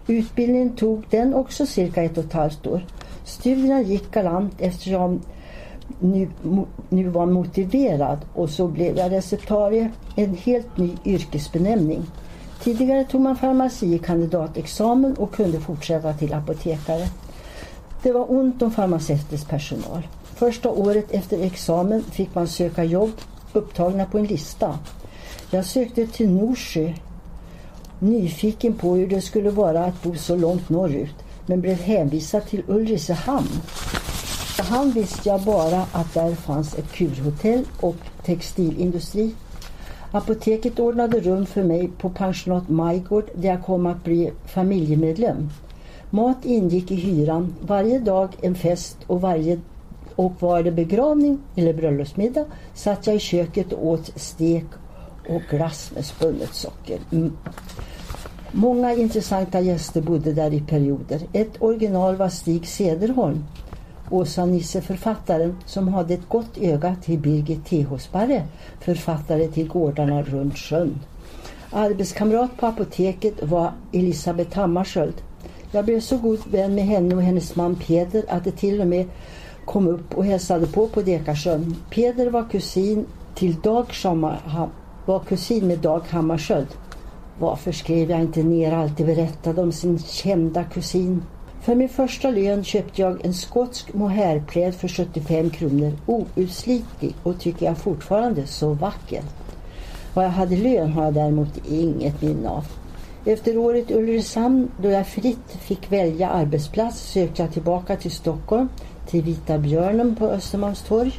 Utbildningen 0.08 0.76
tog 0.76 1.04
den 1.10 1.34
också 1.34 1.66
cirka 1.66 2.04
ett 2.04 2.18
och 2.18 2.24
ett 2.24 2.34
halvt 2.34 2.68
år. 2.68 2.86
Studierna 3.24 3.82
gick 3.82 4.12
galant 4.12 4.54
eftersom 4.60 5.22
nu, 6.00 6.28
nu 6.89 7.10
var 7.10 7.26
motiverad 7.26 8.18
och 8.34 8.50
så 8.50 8.68
blev 8.68 8.98
jag 8.98 9.12
receptarie, 9.12 9.92
en 10.16 10.36
helt 10.36 10.78
ny 10.78 10.92
yrkesbenämning. 11.06 12.04
Tidigare 12.63 13.04
tog 13.04 13.21
man 13.21 13.36
farmacikandidatexamen 13.36 15.13
och 15.13 15.34
kunde 15.36 15.60
fortsätta 15.60 16.13
till 16.13 16.34
apotekare. 16.34 17.08
Det 18.04 18.12
var 18.12 18.32
ont 18.32 18.62
om 18.62 18.71
farmaceutisk 18.71 19.49
personal. 19.49 20.08
Första 20.36 20.69
året 20.69 21.12
efter 21.12 21.41
examen 21.41 22.04
fick 22.04 22.36
man 22.36 22.47
söka 22.47 22.84
jobb 22.84 23.12
upptagna 23.54 24.06
på 24.06 24.17
en 24.17 24.26
lista. 24.26 24.80
Jag 25.49 25.65
sökte 25.65 26.08
till 26.08 26.30
Norsjö, 26.30 26.93
nyfiken 27.99 28.73
på 28.73 28.95
hur 28.95 29.08
det 29.08 29.21
skulle 29.21 29.49
vara 29.49 29.86
att 29.86 30.04
bo 30.04 30.15
så 30.15 30.36
långt 30.36 30.69
norrut, 30.69 31.15
men 31.45 31.62
blev 31.62 31.78
hänvisad 31.78 32.45
till 32.45 32.63
Ulricehamn. 32.67 33.62
Han 34.58 34.91
visste 34.91 35.30
jag 35.30 35.41
bara 35.41 35.86
att 35.91 36.13
där 36.13 36.36
fanns 36.36 36.76
ett 36.76 36.91
kurhotell 36.91 37.65
och 37.80 37.95
textilindustri. 38.26 39.36
Apoteket 40.15 40.80
ordnade 40.80 41.19
rum 41.19 41.45
för 41.45 41.63
mig 41.63 41.91
på 41.97 42.10
pensionat 42.10 42.69
Majgård 42.69 43.30
där 43.36 43.49
jag 43.49 43.63
kom 43.63 43.86
att 43.86 44.04
bli 44.04 44.32
familjemedlem. 44.45 45.49
Mat 46.10 46.45
ingick 46.45 46.91
i 46.91 46.95
hyran, 46.95 47.56
varje 47.62 47.99
dag 47.99 48.30
en 48.41 48.56
fest 48.56 48.97
och, 49.08 49.21
varje, 49.21 49.60
och 50.15 50.34
var 50.39 50.63
det 50.63 50.71
begravning 50.71 51.39
eller 51.56 51.73
bröllopsmiddag 51.73 52.45
satt 52.73 53.08
jag 53.08 53.15
i 53.15 53.19
köket 53.19 53.73
och 53.73 53.88
åt 53.88 54.12
stek 54.15 54.65
och 55.30 55.41
glass 55.49 55.91
med 55.95 56.06
spunnet 56.06 56.54
socker. 56.54 56.99
Mm. 57.12 57.38
Många 58.52 58.93
intressanta 58.93 59.60
gäster 59.60 60.02
bodde 60.02 60.34
där 60.34 60.54
i 60.54 60.62
perioder. 60.62 61.21
Ett 61.34 61.62
original 61.62 62.15
var 62.15 62.30
Stig 62.30 62.67
Sederholm, 62.67 63.43
Åsa-Nisse 64.13 64.82
författaren 64.82 65.58
som 65.65 65.88
hade 65.88 66.13
ett 66.13 66.30
gott 66.30 66.58
öga 66.58 66.95
till 67.04 67.19
Birgit 67.19 67.65
Tehosparre, 67.65 68.43
författare 68.80 69.47
till 69.47 69.67
Gårdarna 69.67 70.21
runt 70.21 70.58
sjön. 70.58 70.99
Arbetskamrat 71.71 72.58
på 72.58 72.65
apoteket 72.65 73.43
var 73.43 73.71
Elisabeth 73.91 74.58
Hammarskjöld. 74.58 75.13
Jag 75.71 75.86
blev 75.86 75.99
så 75.99 76.17
god 76.17 76.39
vän 76.52 76.76
med 76.76 76.86
henne 76.86 77.15
och 77.15 77.21
hennes 77.21 77.56
man 77.56 77.76
Peder 77.76 78.23
att 78.30 78.43
det 78.43 78.52
till 78.52 78.82
och 78.82 78.88
med 78.88 79.08
kom 79.65 79.88
upp 79.88 80.17
och 80.17 80.26
hälsade 80.26 80.67
på 80.67 80.88
på 80.88 81.02
Dekarsjön. 81.02 81.76
Peder 81.89 82.30
var 82.30 82.49
kusin 82.49 83.06
till 83.36 83.62
Dag 83.62 83.86
var 85.06 85.19
kusin 85.19 85.67
med 85.67 85.80
Dag 85.80 86.02
Hammarskjöld. 86.10 86.67
Varför 87.39 87.71
skrev 87.71 88.10
jag 88.10 88.21
inte 88.21 88.43
ner 88.43 88.73
allt 88.73 88.97
det 88.97 89.04
berättade 89.04 89.62
om 89.62 89.71
sin 89.71 89.99
kända 89.99 90.63
kusin? 90.63 91.21
För 91.63 91.76
min 91.76 91.89
första 91.89 92.30
lön 92.30 92.63
köpte 92.63 93.02
jag 93.02 93.26
en 93.26 93.34
skotsk 93.34 93.93
mohairpläd 93.93 94.76
för 94.76 94.88
75 94.88 95.49
kronor. 95.49 95.91
Outslitlig 96.06 97.15
och 97.23 97.39
tycker 97.39 97.65
jag 97.65 97.78
fortfarande 97.78 98.47
så 98.47 98.73
vacker. 98.73 99.21
Vad 100.13 100.26
jag 100.26 100.30
hade 100.30 100.56
lön 100.56 100.91
har 100.91 101.04
jag 101.04 101.13
däremot 101.13 101.67
inget 101.67 102.21
minne 102.21 102.49
av. 102.49 102.65
Efter 103.26 103.58
året 103.58 103.91
i 103.91 103.93
Ulricehamn 103.93 104.71
då 104.82 104.89
jag 104.89 105.08
fritt 105.08 105.52
fick 105.60 105.91
välja 105.91 106.30
arbetsplats 106.30 107.12
sökte 107.12 107.41
jag 107.41 107.54
tillbaka 107.54 107.95
till 107.95 108.12
Stockholm 108.12 108.69
till 109.08 109.23
Vita 109.23 109.58
Björnen 109.58 110.15
på 110.15 110.28
Östermalmstorg. 110.28 111.13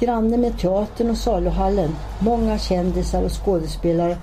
Granne 0.00 0.36
med 0.36 0.58
teatern 0.58 1.10
och 1.10 1.16
saluhallen. 1.16 1.96
Många 2.20 2.58
kändisar 2.58 3.22
och 3.22 3.44
skådespelare 3.44 4.16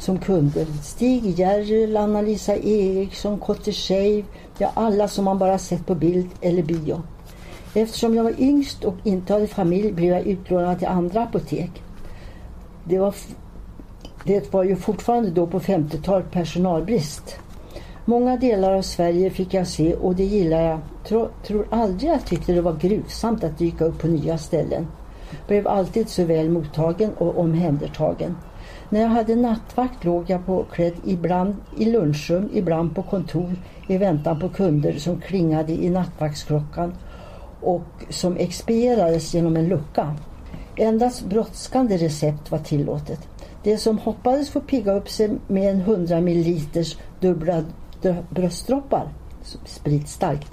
som 0.00 0.18
kunder. 0.18 0.66
Stig 0.82 1.38
Järrel, 1.38 1.96
Anna-Lisa 1.96 2.56
Eriksson, 2.56 3.38
Kotte 3.38 3.72
Shave, 3.72 4.24
ja 4.58 4.70
alla 4.74 5.08
som 5.08 5.24
man 5.24 5.38
bara 5.38 5.58
sett 5.58 5.86
på 5.86 5.94
bild 5.94 6.28
eller 6.40 6.62
bio. 6.62 7.02
Eftersom 7.74 8.14
jag 8.14 8.24
var 8.24 8.40
yngst 8.40 8.84
och 8.84 8.94
inte 9.04 9.32
hade 9.32 9.46
familj 9.46 9.92
blev 9.92 10.12
jag 10.12 10.26
utlånad 10.26 10.78
till 10.78 10.88
andra 10.88 11.22
apotek. 11.22 11.82
Det 12.84 12.98
var, 12.98 13.14
det 14.24 14.52
var 14.52 14.64
ju 14.64 14.76
fortfarande 14.76 15.30
då 15.30 15.46
på 15.46 15.60
50-talet 15.60 16.30
personalbrist. 16.30 17.36
Många 18.04 18.36
delar 18.36 18.72
av 18.72 18.82
Sverige 18.82 19.30
fick 19.30 19.54
jag 19.54 19.66
se 19.66 19.94
och 19.94 20.14
det 20.14 20.24
gillar 20.24 20.62
jag. 20.62 20.78
Tro, 21.08 21.28
tror 21.46 21.66
aldrig 21.70 22.10
jag 22.10 22.26
tyckte 22.26 22.52
det 22.52 22.60
var 22.60 22.76
gruvsamt 22.76 23.44
att 23.44 23.58
dyka 23.58 23.84
upp 23.84 23.98
på 23.98 24.06
nya 24.06 24.38
ställen. 24.38 24.86
Blev 25.46 25.68
alltid 25.68 26.08
så 26.08 26.24
väl 26.24 26.50
mottagen 26.50 27.12
och 27.18 27.38
omhändertagen. 27.38 28.36
När 28.92 29.00
jag 29.00 29.08
hade 29.08 29.36
nattvakt 29.36 30.04
låg 30.04 30.30
jag 30.30 30.46
påklädd 30.46 30.94
ibland 31.04 31.56
i 31.78 31.84
lunchrum, 31.84 32.50
ibland 32.54 32.94
på 32.94 33.02
kontor 33.02 33.56
i 33.88 33.98
väntan 33.98 34.40
på 34.40 34.48
kunder 34.48 34.92
som 34.92 35.20
klingade 35.20 35.72
i 35.72 35.90
nattvaktsklockan 35.90 36.94
och 37.60 37.82
som 38.08 38.36
expedierades 38.36 39.34
genom 39.34 39.56
en 39.56 39.68
lucka. 39.68 40.16
Endast 40.76 41.24
brådskande 41.24 41.96
recept 41.96 42.50
var 42.50 42.58
tillåtet. 42.58 43.28
Det 43.62 43.78
som 43.78 43.98
hoppades 43.98 44.50
få 44.50 44.60
pigga 44.60 44.92
upp 44.92 45.08
sig 45.08 45.30
med 45.46 45.70
en 45.70 45.80
100 45.80 46.16
ml 46.16 46.60
dubbla 47.20 47.64
bröstdroppar, 48.30 49.08
spritstarkt, 49.64 50.52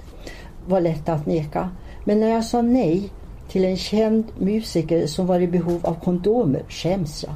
var 0.66 0.80
lätt 0.80 1.08
att 1.08 1.26
neka. 1.26 1.70
Men 2.04 2.20
när 2.20 2.28
jag 2.28 2.44
sa 2.44 2.62
nej 2.62 3.12
till 3.48 3.64
en 3.64 3.76
känd 3.76 4.24
musiker 4.38 5.06
som 5.06 5.26
var 5.26 5.40
i 5.40 5.48
behov 5.48 5.86
av 5.86 5.94
kondomer 5.94 6.62
skäms 6.68 7.24
jag. 7.24 7.34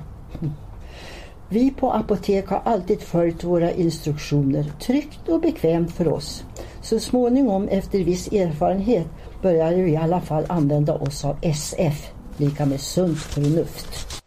Vi 1.53 1.71
på 1.71 1.93
apotek 1.93 2.47
har 2.49 2.63
alltid 2.65 3.01
följt 3.01 3.45
våra 3.45 3.73
instruktioner, 3.73 4.73
tryggt 4.81 5.29
och 5.29 5.41
bekvämt 5.41 5.93
för 5.93 6.09
oss. 6.09 6.45
Så 6.83 6.99
småningom 7.01 7.69
efter 7.69 7.99
viss 7.99 8.33
erfarenhet 8.33 9.07
började 9.43 9.77
vi 9.77 9.91
i 9.91 9.97
alla 9.97 10.21
fall 10.21 10.45
använda 10.49 10.95
oss 10.95 11.25
av 11.25 11.37
SF, 11.43 12.11
lika 12.37 12.67
med 12.67 12.81
sunt 12.81 13.19
förnuft. 13.19 14.22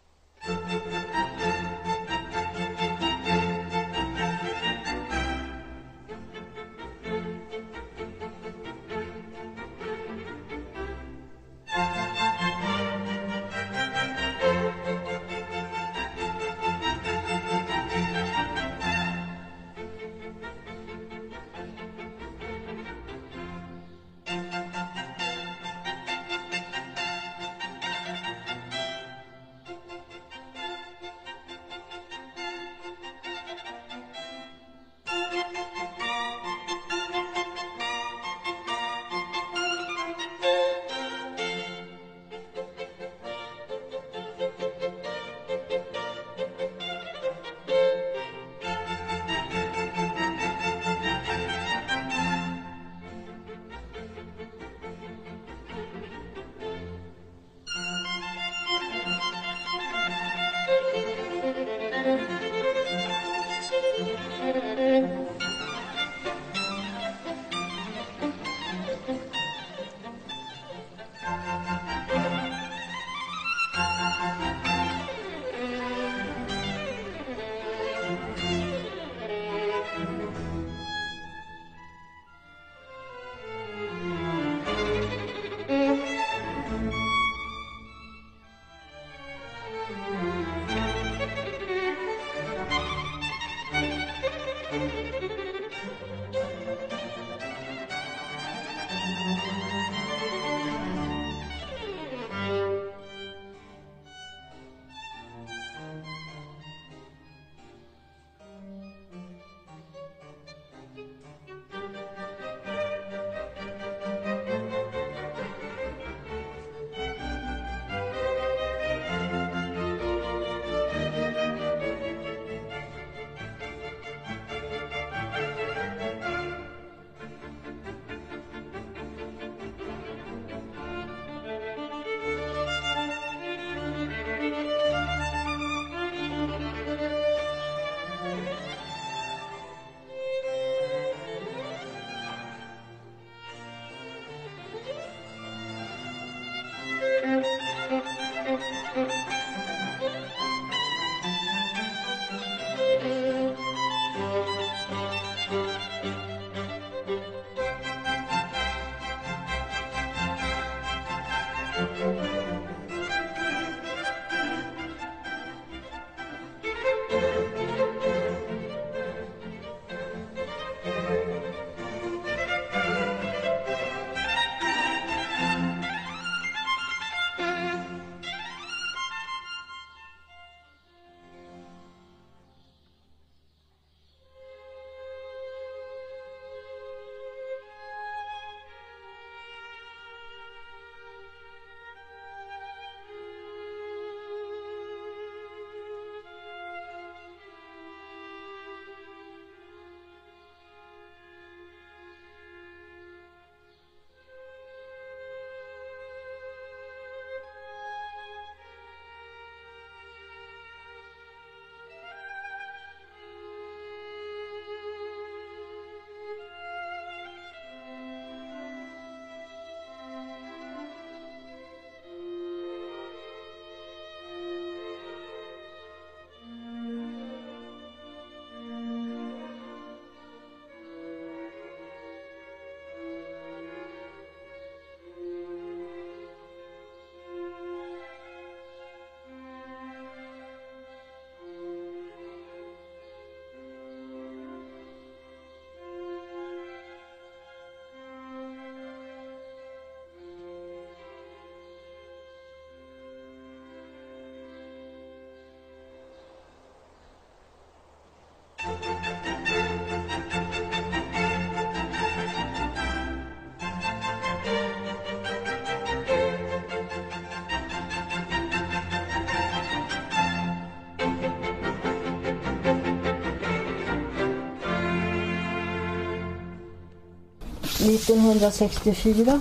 1964 277.86 279.40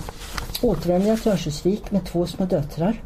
återvände 0.61 1.07
jag 1.07 1.21
till 1.21 1.31
Örnsköldsvik 1.31 1.91
med 1.91 2.05
två 2.05 2.27
små 2.27 2.45
döttrar. 2.45 3.01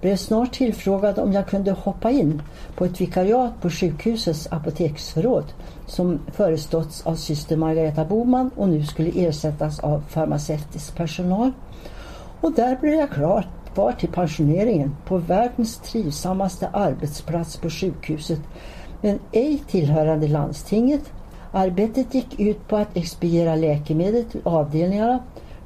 Blev 0.00 0.16
snart 0.16 0.52
tillfrågad 0.52 1.18
om 1.18 1.32
jag 1.32 1.46
kunde 1.46 1.72
hoppa 1.72 2.10
in 2.10 2.42
på 2.76 2.84
ett 2.84 3.00
vikariat 3.00 3.62
på 3.62 3.70
sjukhusets 3.70 4.48
apoteksförråd 4.50 5.44
som 5.86 6.20
föreståtts 6.32 7.06
av 7.06 7.14
syster 7.14 7.56
Margareta 7.56 8.04
Boman 8.04 8.50
och 8.56 8.68
nu 8.68 8.84
skulle 8.84 9.10
ersättas 9.10 9.80
av 9.80 10.02
farmaceutisk 10.08 10.96
personal. 10.96 11.52
Och 12.40 12.52
där 12.52 12.76
blev 12.76 12.94
jag 12.94 13.10
klar, 13.10 13.48
kvar 13.74 13.92
till 13.92 14.08
pensioneringen 14.08 14.96
på 15.06 15.18
världens 15.18 15.76
trivsammaste 15.76 16.68
arbetsplats 16.68 17.56
på 17.56 17.70
sjukhuset 17.70 18.40
men 19.00 19.18
ej 19.32 19.62
tillhörande 19.68 20.28
landstinget 20.28 21.02
Arbetet 21.56 22.14
gick 22.14 22.40
ut 22.40 22.68
på 22.68 22.76
att 22.76 22.96
expediera 22.96 23.56
läkemedel 23.56 24.24
till 24.24 24.40
avdelningarna 24.44 25.18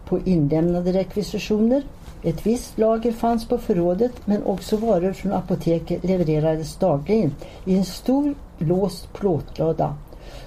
på 0.05 0.19
inlämnade 0.25 0.93
rekvisitioner. 0.93 1.83
Ett 2.23 2.47
visst 2.47 2.79
lager 2.79 3.13
fanns 3.13 3.49
på 3.49 3.59
förrådet 3.59 4.13
men 4.25 4.43
också 4.45 4.77
varor 4.77 5.13
från 5.13 5.33
apoteket 5.33 6.05
levererades 6.05 6.77
dagligen 6.77 7.35
i 7.65 7.77
en 7.77 7.85
stor 7.85 8.35
låst 8.59 9.13
plåtlåda 9.13 9.97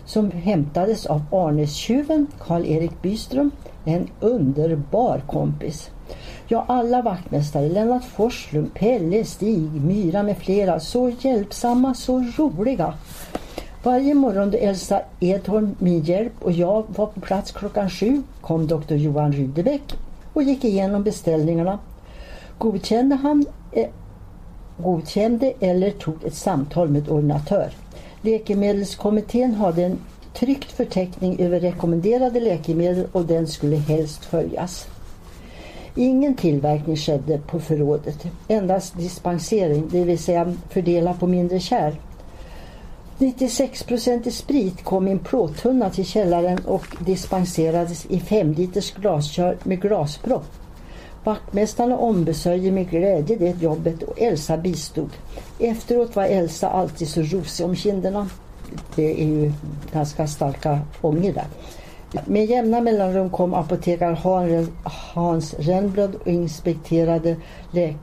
som 0.06 0.32
hämtades 0.32 1.06
av 1.06 1.21
Arnestjuven 1.32 2.27
Karl-Erik 2.39 3.01
Byström, 3.01 3.51
en 3.86 4.08
underbar 4.19 5.21
kompis. 5.27 5.89
Ja, 6.47 6.65
alla 6.67 7.01
vaktmästare, 7.01 7.69
Lennart 7.69 8.04
Forslund, 8.04 8.73
Pelle, 8.73 9.25
Stig, 9.25 9.71
Myra 9.71 10.23
med 10.23 10.38
flera, 10.38 10.80
så 10.80 11.12
hjälpsamma, 11.19 11.93
så 11.93 12.19
roliga. 12.38 12.93
Varje 13.83 14.13
morgon 14.13 14.51
då 14.51 14.57
Elsa 14.57 15.01
Edholm, 15.19 15.75
min 15.79 16.03
hjälp 16.03 16.33
och 16.39 16.51
jag 16.51 16.83
var 16.87 17.05
på 17.05 17.21
plats 17.21 17.51
klockan 17.51 17.89
sju 17.89 18.23
kom 18.41 18.67
doktor 18.67 18.97
Johan 18.97 19.31
Rydebäck 19.31 19.81
och 20.33 20.43
gick 20.43 20.63
igenom 20.63 21.03
beställningarna. 21.03 21.79
Godkände 22.57 23.15
han 23.15 23.45
eh, 23.71 23.87
godkände 24.77 25.53
eller 25.59 25.91
tog 25.91 26.23
ett 26.23 26.33
samtal 26.33 26.89
med 26.89 27.09
ordinatör. 27.09 27.71
Läkemedelskommittén 28.21 29.53
hade 29.53 29.83
en 29.83 29.97
tryckt 30.33 30.71
förteckning 30.71 31.39
över 31.39 31.59
rekommenderade 31.59 32.39
läkemedel 32.39 33.07
och 33.11 33.25
den 33.25 33.47
skulle 33.47 33.75
helst 33.75 34.25
följas. 34.25 34.87
Ingen 35.95 36.35
tillverkning 36.35 36.97
skedde 36.97 37.37
på 37.37 37.59
förrådet, 37.59 38.25
endast 38.47 38.97
dispensering, 38.97 39.87
det 39.91 40.03
vill 40.03 40.19
säga 40.19 40.55
fördela 40.69 41.13
på 41.13 41.27
mindre 41.27 41.59
kärl. 41.59 41.93
96 43.21 43.86
i 44.25 44.31
sprit 44.31 44.84
kom 44.84 45.07
i 45.07 45.12
en 45.12 45.19
plåttunna 45.19 45.89
till 45.89 46.05
källaren 46.05 46.60
och 46.65 46.86
dispenserades 47.05 48.05
i 48.05 48.19
5 48.19 48.53
liters 48.53 48.93
glaskör 48.93 49.57
med 49.63 49.81
glaspropp. 49.81 50.45
Vaktmästarna 51.23 51.97
ombesörjde 51.97 52.71
med 52.71 52.89
glädje 52.89 53.36
det 53.36 53.62
jobbet 53.62 54.03
och 54.03 54.19
Elsa 54.19 54.57
bistod. 54.57 55.10
Efteråt 55.60 56.15
var 56.15 56.23
Elsa 56.23 56.69
alltid 56.69 57.07
så 57.07 57.21
rosig 57.21 57.65
om 57.65 57.75
kinderna. 57.75 58.29
Det 58.95 59.21
är 59.21 59.25
ju 59.25 59.53
ganska 59.93 60.27
starka 60.27 60.79
ånger 61.01 61.34
där. 61.34 61.47
Med 62.25 62.45
jämna 62.45 62.81
mellanrum 62.81 63.29
kom 63.29 63.53
apotekare 63.53 64.17
Hans 65.13 65.53
Rennblad 65.53 66.15
och 66.15 66.27
inspekterade 66.27 67.36
lä 67.71 67.93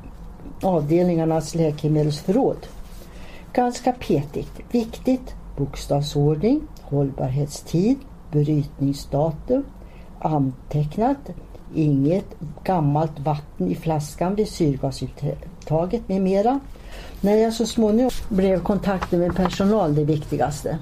avdelningarnas 0.62 1.54
läkemedelsförråd. 1.54 2.66
Ganska 3.58 3.92
petigt. 3.92 4.60
Viktigt 4.70 5.34
bokstavsordning, 5.56 6.62
hållbarhetstid, 6.82 7.98
brytningsdatum, 8.30 9.64
antecknat, 10.18 11.16
inget 11.74 12.24
gammalt 12.64 13.20
vatten 13.20 13.70
i 13.70 13.74
flaskan 13.74 14.34
vid 14.34 14.48
syrgasuttaget 14.48 16.08
med 16.08 16.22
mera. 16.22 16.60
När 17.20 17.36
jag 17.36 17.52
så 17.52 17.66
småningom 17.66 18.10
blev 18.28 18.62
kontakten 18.62 19.20
med 19.20 19.36
personal 19.36 19.94
det 19.94 20.04
viktigaste. 20.04 20.78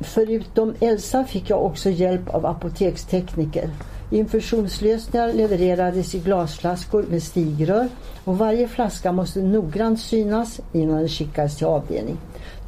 Förutom 0.00 0.74
Elsa 0.80 1.24
fick 1.24 1.50
jag 1.50 1.64
också 1.64 1.90
hjälp 1.90 2.28
av 2.28 2.46
apotekstekniker 2.46 3.70
Infusionslösningar 4.10 5.32
levererades 5.32 6.14
i 6.14 6.18
glasflaskor 6.18 7.04
med 7.10 7.22
stigrör 7.22 7.88
och 8.24 8.38
varje 8.38 8.68
flaska 8.68 9.12
måste 9.12 9.42
noggrant 9.42 10.00
synas 10.00 10.60
innan 10.72 10.98
den 10.98 11.08
skickades 11.08 11.56
till 11.56 11.66
avdelning. 11.66 12.16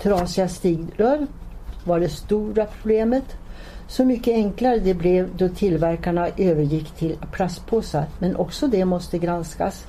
Trasiga 0.03 0.48
stigrör 0.48 1.27
var 1.85 2.01
det 2.01 2.09
stora 2.09 2.66
problemet. 2.66 3.24
Så 3.88 4.05
mycket 4.05 4.35
enklare 4.35 4.79
det 4.79 4.94
blev 4.94 5.37
då 5.37 5.48
tillverkarna 5.48 6.29
övergick 6.37 6.90
till 6.90 7.16
plastpåsar 7.33 8.05
men 8.18 8.37
också 8.37 8.66
det 8.66 8.85
måste 8.85 9.18
granskas. 9.18 9.87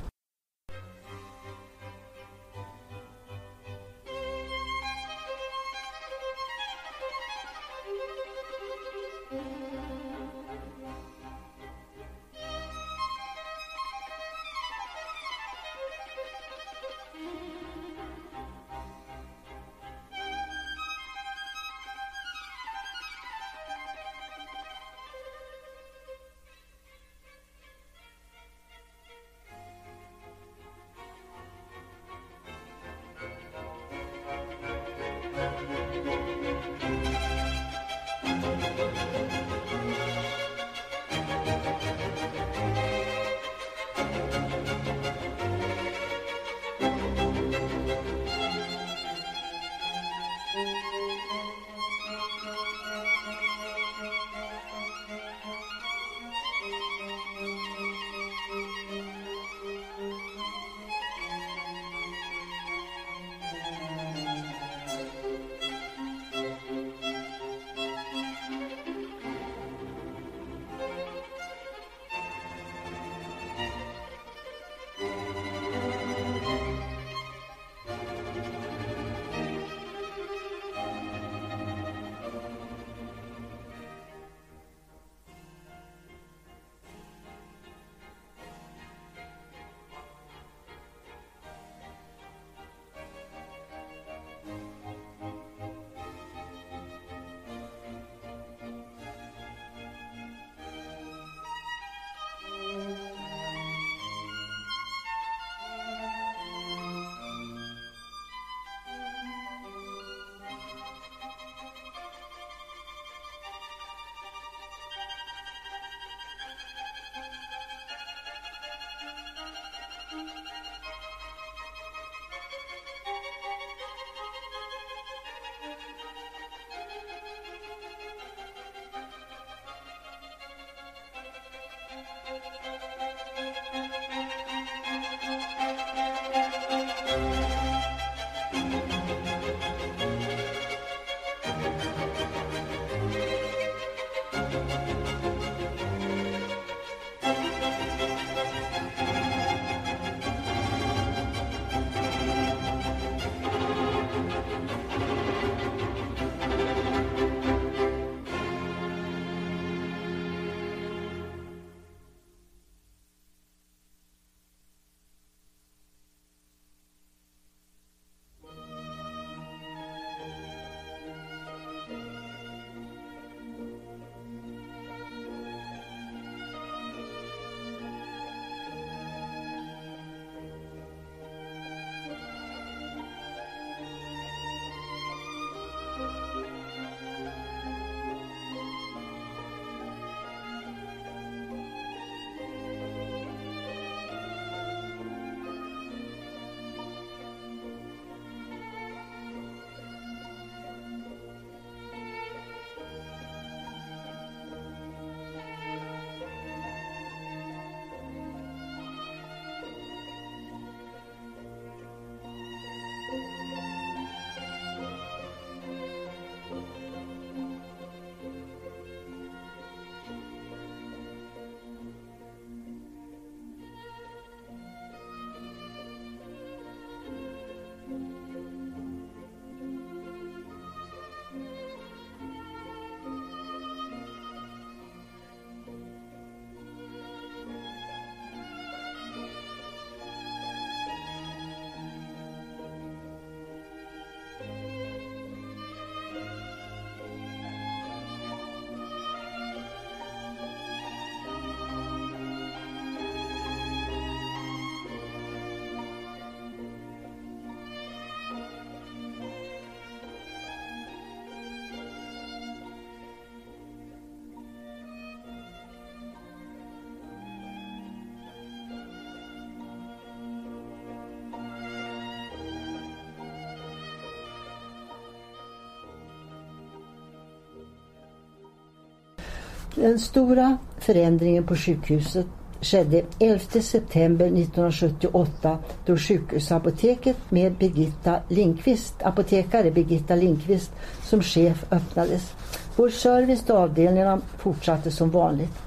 Den 279.76 280.00
stora 280.00 280.58
förändringen 280.78 281.44
på 281.44 281.56
sjukhuset 281.56 282.26
skedde 282.62 283.02
11 283.20 283.40
september 283.62 284.26
1978 284.26 285.58
då 285.86 285.98
sjukhusapoteket 285.98 287.18
med 287.30 287.54
Birgitta 287.54 288.20
Linkvist, 288.28 288.96
apotekare 289.04 289.72
Birgitta 289.72 290.16
Linkvist 290.16 290.72
som 291.04 291.22
chef 291.22 291.66
öppnades. 291.72 292.34
Vår 292.76 292.90
service 292.90 293.44
till 293.44 293.56
avdelningarna 293.56 294.22
fortsatte 294.38 294.92
som 294.92 295.12
vanligt. 295.12 295.58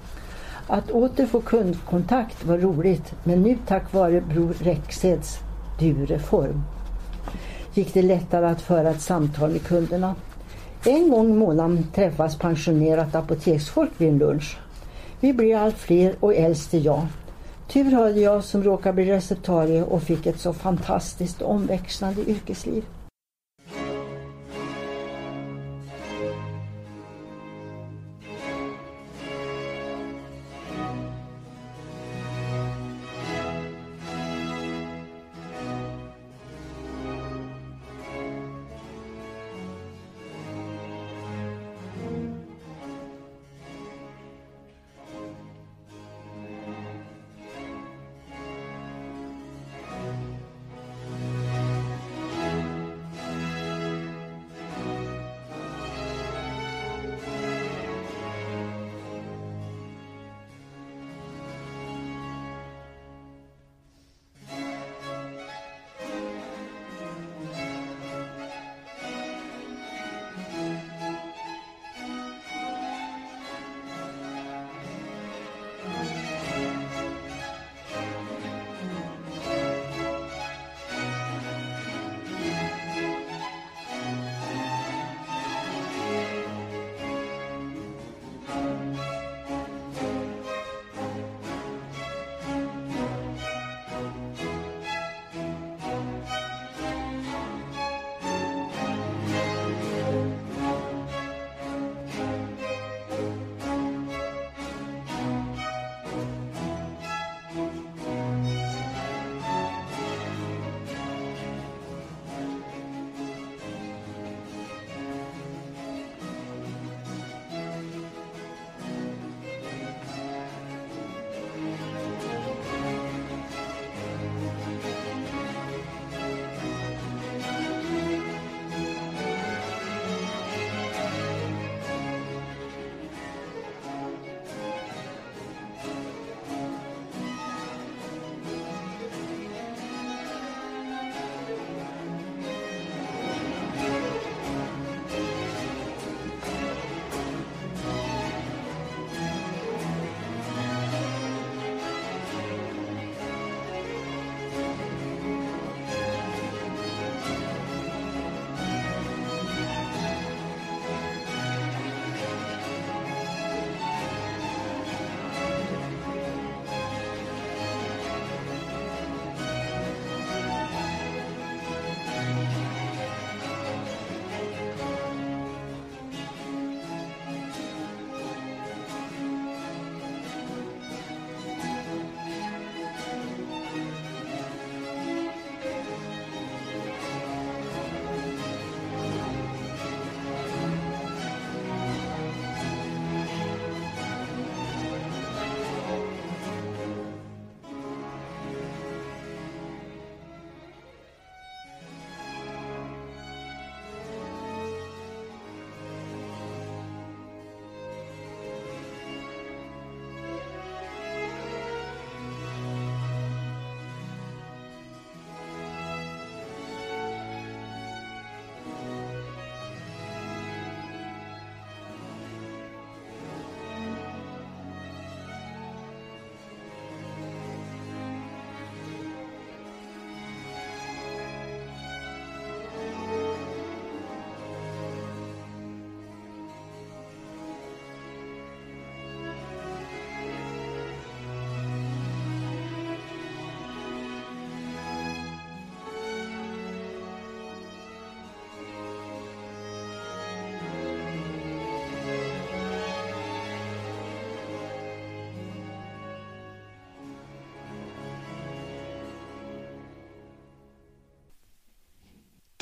Att 0.66 0.90
åter 0.90 1.26
få 1.26 1.40
kundkontakt 1.40 2.44
var 2.44 2.58
roligt 2.58 3.14
men 3.24 3.42
nu 3.42 3.58
tack 3.66 3.92
vare 3.92 4.20
Bror 4.20 4.54
Rexeds 4.60 5.38
du-reform 5.78 6.62
gick 7.74 7.94
det 7.94 8.02
lättare 8.02 8.46
att 8.46 8.62
föra 8.62 8.90
ett 8.90 9.00
samtal 9.00 9.50
med 9.50 9.62
kunderna. 9.62 10.14
En 10.84 11.10
gång 11.10 11.30
i 11.30 11.34
månaden 11.34 11.86
träffas 11.94 12.38
pensionerat 12.38 13.14
apoteksfolk 13.14 13.90
vid 13.98 14.08
en 14.08 14.18
lunch. 14.18 14.58
Vi 15.20 15.32
blir 15.32 15.56
allt 15.56 15.78
fler 15.78 16.14
och 16.20 16.34
äldst 16.34 16.74
är 16.74 16.78
jag. 16.78 17.06
Tur 17.68 17.92
hade 17.92 18.20
jag 18.20 18.44
som 18.44 18.62
råkade 18.62 18.92
bli 18.92 19.04
receptarie 19.04 19.82
och 19.82 20.02
fick 20.02 20.26
ett 20.26 20.40
så 20.40 20.52
fantastiskt 20.52 21.42
omväxlande 21.42 22.30
yrkesliv. 22.30 22.84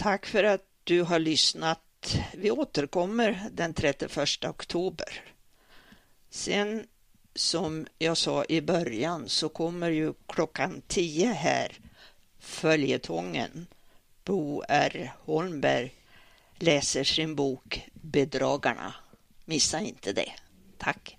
Tack 0.00 0.26
för 0.26 0.44
att 0.44 0.64
du 0.84 1.02
har 1.02 1.18
lyssnat. 1.18 2.16
Vi 2.32 2.50
återkommer 2.50 3.48
den 3.52 3.74
31 3.74 4.44
oktober. 4.44 5.24
Sen 6.30 6.86
som 7.34 7.86
jag 7.98 8.16
sa 8.16 8.44
i 8.48 8.60
början 8.60 9.28
så 9.28 9.48
kommer 9.48 9.90
ju 9.90 10.12
klockan 10.26 10.82
10 10.86 11.26
här 11.26 11.78
följetongen 12.38 13.66
Bo 14.24 14.62
R 14.68 15.12
Holmberg 15.18 15.94
läser 16.54 17.04
sin 17.04 17.34
bok 17.34 17.88
Bedragarna. 17.92 18.94
Missa 19.44 19.80
inte 19.80 20.12
det. 20.12 20.32
Tack. 20.78 21.16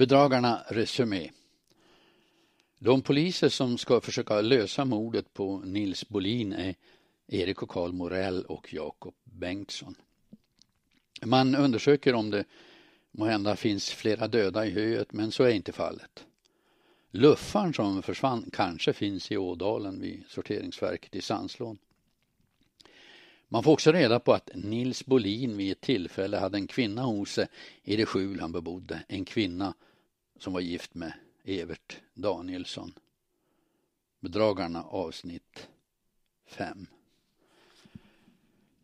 Bedragarna 0.00 0.62
Resumé. 0.68 1.30
De 2.78 3.02
poliser 3.02 3.48
som 3.48 3.78
ska 3.78 4.00
försöka 4.00 4.40
lösa 4.40 4.84
mordet 4.84 5.34
på 5.34 5.58
Nils 5.58 6.08
Bolin 6.08 6.52
är 6.52 6.74
Erik 7.26 7.62
och 7.62 7.68
Karl 7.68 7.92
Morell 7.92 8.44
och 8.44 8.74
Jakob 8.74 9.14
Bengtsson. 9.24 9.94
Man 11.22 11.54
undersöker 11.54 12.14
om 12.14 12.30
det 12.30 12.44
måhända 13.10 13.56
finns 13.56 13.90
flera 13.90 14.28
döda 14.28 14.66
i 14.66 14.70
höet, 14.70 15.12
men 15.12 15.32
så 15.32 15.44
är 15.44 15.50
inte 15.50 15.72
fallet. 15.72 16.26
Luffaren 17.10 17.74
som 17.74 18.02
försvann 18.02 18.50
kanske 18.52 18.92
finns 18.92 19.32
i 19.32 19.36
Ådalen 19.36 20.00
vid 20.00 20.24
sorteringsverket 20.28 21.16
i 21.16 21.20
Sandslån. 21.20 21.78
Man 23.48 23.62
får 23.62 23.72
också 23.72 23.92
reda 23.92 24.20
på 24.20 24.32
att 24.32 24.50
Nils 24.54 25.06
Bolin 25.06 25.56
vid 25.56 25.72
ett 25.72 25.80
tillfälle 25.80 26.36
hade 26.36 26.58
en 26.58 26.66
kvinna 26.66 27.02
hos 27.02 27.32
sig 27.32 27.46
i 27.82 27.96
det 27.96 28.06
skjul 28.06 28.40
han 28.40 28.52
bebodde. 28.52 29.02
En 29.08 29.24
kvinna 29.24 29.74
som 30.40 30.52
var 30.52 30.60
gift 30.60 30.94
med 30.94 31.12
Evert 31.44 32.00
Danielsson. 32.14 32.92
Bedragarna 34.20 34.82
avsnitt 34.82 35.68
5. 36.46 36.86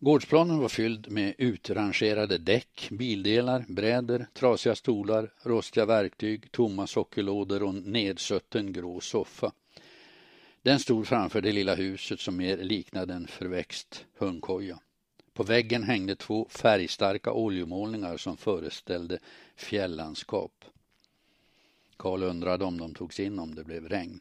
Gårdsplanen 0.00 0.58
var 0.58 0.68
fylld 0.68 1.10
med 1.10 1.34
utrangerade 1.38 2.38
däck, 2.38 2.88
bildelar, 2.90 3.64
bräder, 3.68 4.26
trasiga 4.32 4.74
stolar, 4.74 5.32
rostiga 5.42 5.86
verktyg, 5.86 6.52
tomma 6.52 6.86
sockerlådor 6.86 7.62
och 7.62 7.68
en 7.68 7.80
nedsutten 7.80 8.72
grå 8.72 9.00
soffa. 9.00 9.52
Den 10.62 10.78
stod 10.78 11.06
framför 11.06 11.40
det 11.40 11.52
lilla 11.52 11.74
huset 11.74 12.20
som 12.20 12.36
mer 12.36 12.56
liknade 12.56 13.14
en 13.14 13.26
förväxt 13.26 14.06
hundkoja. 14.18 14.80
På 15.32 15.42
väggen 15.42 15.82
hängde 15.82 16.16
två 16.16 16.48
färgstarka 16.50 17.32
oljemålningar 17.32 18.16
som 18.16 18.36
föreställde 18.36 19.18
fjällandskap. 19.56 20.64
Karl 21.96 22.22
undrade 22.22 22.64
om 22.64 22.78
de 22.78 22.94
togs 22.94 23.20
in 23.20 23.38
om 23.38 23.54
det 23.54 23.64
blev 23.64 23.88
regn. 23.88 24.20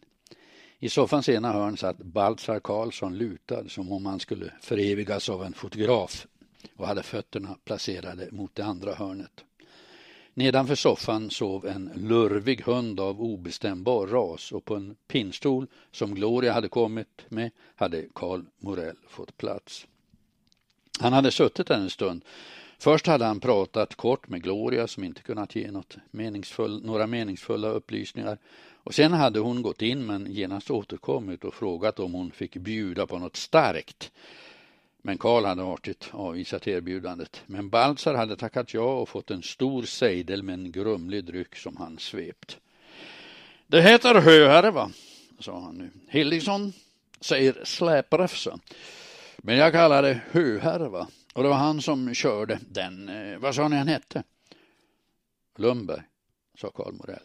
I 0.79 0.89
soffans 0.89 1.29
ena 1.29 1.53
hörn 1.53 1.77
satt 1.77 1.97
Baltzar 1.97 2.59
Karlsson 2.59 3.17
lutad 3.17 3.69
som 3.69 3.91
om 3.91 4.05
han 4.05 4.19
skulle 4.19 4.53
förevigas 4.61 5.29
av 5.29 5.43
en 5.43 5.53
fotograf 5.53 6.27
och 6.75 6.87
hade 6.87 7.03
fötterna 7.03 7.57
placerade 7.63 8.27
mot 8.31 8.55
det 8.55 8.65
andra 8.65 8.93
hörnet. 8.95 9.45
Nedanför 10.33 10.75
soffan 10.75 11.29
sov 11.29 11.67
en 11.67 11.91
lurvig 11.95 12.61
hund 12.61 12.99
av 12.99 13.21
obestämbar 13.21 14.07
ras 14.07 14.51
och 14.51 14.65
på 14.65 14.75
en 14.75 14.95
pinnstol 15.07 15.67
som 15.91 16.15
Gloria 16.15 16.53
hade 16.53 16.69
kommit 16.69 17.25
med 17.29 17.51
hade 17.75 18.05
Karl 18.13 18.41
Morell 18.57 18.97
fått 19.07 19.37
plats. 19.37 19.87
Han 20.99 21.13
hade 21.13 21.31
suttit 21.31 21.67
där 21.67 21.75
en 21.75 21.89
stund. 21.89 22.25
Först 22.85 23.07
hade 23.07 23.25
han 23.25 23.39
pratat 23.39 23.95
kort 23.95 24.27
med 24.27 24.43
Gloria 24.43 24.87
som 24.87 25.03
inte 25.03 25.21
kunnat 25.21 25.55
ge 25.55 25.71
något 25.71 25.97
meningsfull, 26.11 26.85
några 26.85 27.07
meningsfulla 27.07 27.67
upplysningar 27.67 28.37
och 28.83 28.93
sen 28.93 29.13
hade 29.13 29.39
hon 29.39 29.61
gått 29.61 29.81
in 29.81 30.05
men 30.05 30.27
genast 30.31 30.71
återkommit 30.71 31.43
och 31.43 31.53
frågat 31.53 31.99
om 31.99 32.13
hon 32.13 32.31
fick 32.31 32.55
bjuda 32.55 33.07
på 33.07 33.19
något 33.19 33.35
starkt. 33.35 34.11
Men 35.01 35.17
Karl 35.17 35.45
hade 35.45 35.63
artigt 35.63 36.09
avvisat 36.11 36.67
erbjudandet. 36.67 37.41
Men 37.45 37.69
Baltzar 37.69 38.13
hade 38.13 38.35
tackat 38.35 38.73
ja 38.73 38.99
och 38.99 39.09
fått 39.09 39.31
en 39.31 39.43
stor 39.43 39.83
sejdel 39.83 40.43
med 40.43 40.53
en 40.53 40.71
grumlig 40.71 41.23
dryck 41.23 41.55
som 41.55 41.77
han 41.77 41.97
svept. 41.99 42.57
Det 43.67 43.81
heter 43.81 44.15
höhärva, 44.15 44.91
sa 45.39 45.59
han 45.59 45.75
nu. 45.75 45.89
Hildingsson 46.07 46.73
säger 47.19 47.55
släprefsa, 47.63 48.59
Men 49.37 49.57
jag 49.57 49.71
kallar 49.71 50.03
det 50.03 50.21
höhärva. 50.31 51.07
Och 51.35 51.43
det 51.43 51.49
var 51.49 51.55
han 51.55 51.81
som 51.81 52.13
körde 52.13 52.59
den. 52.69 53.09
Eh, 53.09 53.37
vad 53.37 53.55
sa 53.55 53.67
ni 53.67 53.75
han 53.75 53.87
hette? 53.87 54.23
Lundberg, 55.55 56.01
sa 56.57 56.71
Karl 56.71 56.93
Morell. 56.93 57.23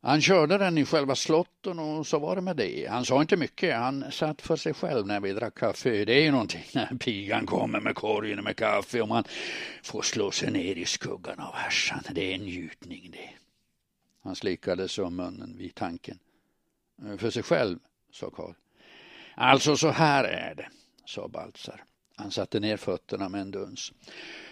Han 0.00 0.20
körde 0.20 0.58
den 0.58 0.78
i 0.78 0.84
själva 0.84 1.14
slotten 1.14 1.78
och 1.78 2.06
så 2.06 2.18
var 2.18 2.36
det 2.36 2.42
med 2.42 2.56
det. 2.56 2.86
Han 2.90 3.04
sa 3.04 3.20
inte 3.20 3.36
mycket. 3.36 3.76
Han 3.76 4.12
satt 4.12 4.42
för 4.42 4.56
sig 4.56 4.74
själv 4.74 5.06
när 5.06 5.20
vi 5.20 5.32
drack 5.32 5.54
kaffe. 5.54 6.04
Det 6.04 6.12
är 6.12 6.22
ju 6.22 6.30
någonting 6.30 6.64
när 6.74 6.86
pigan 7.00 7.46
kommer 7.46 7.80
med 7.80 7.94
korgen 7.94 8.44
med 8.44 8.56
kaffe 8.56 9.00
och 9.00 9.08
man 9.08 9.24
får 9.82 10.02
slå 10.02 10.30
sig 10.30 10.50
ner 10.50 10.76
i 10.76 10.84
skuggan 10.84 11.40
av 11.40 11.54
härsan. 11.54 12.02
Det 12.10 12.30
är 12.30 12.34
en 12.34 12.44
njutning 12.44 13.10
det. 13.12 13.30
Han 14.22 14.36
slickade 14.36 14.88
sig 14.88 15.04
om 15.04 15.16
munnen 15.16 15.56
vid 15.58 15.74
tanken. 15.74 16.18
Eh, 17.06 17.16
för 17.16 17.30
sig 17.30 17.42
själv, 17.42 17.78
sa 18.12 18.30
Karl. 18.30 18.54
Alltså 19.34 19.76
så 19.76 19.90
här 19.90 20.24
är 20.24 20.54
det, 20.54 20.68
sa 21.04 21.28
Baltzar. 21.28 21.84
Han 22.20 22.30
satte 22.30 22.60
ner 22.60 22.76
fötterna 22.76 23.28
med 23.28 23.40
en 23.40 23.50
duns. 23.50 23.92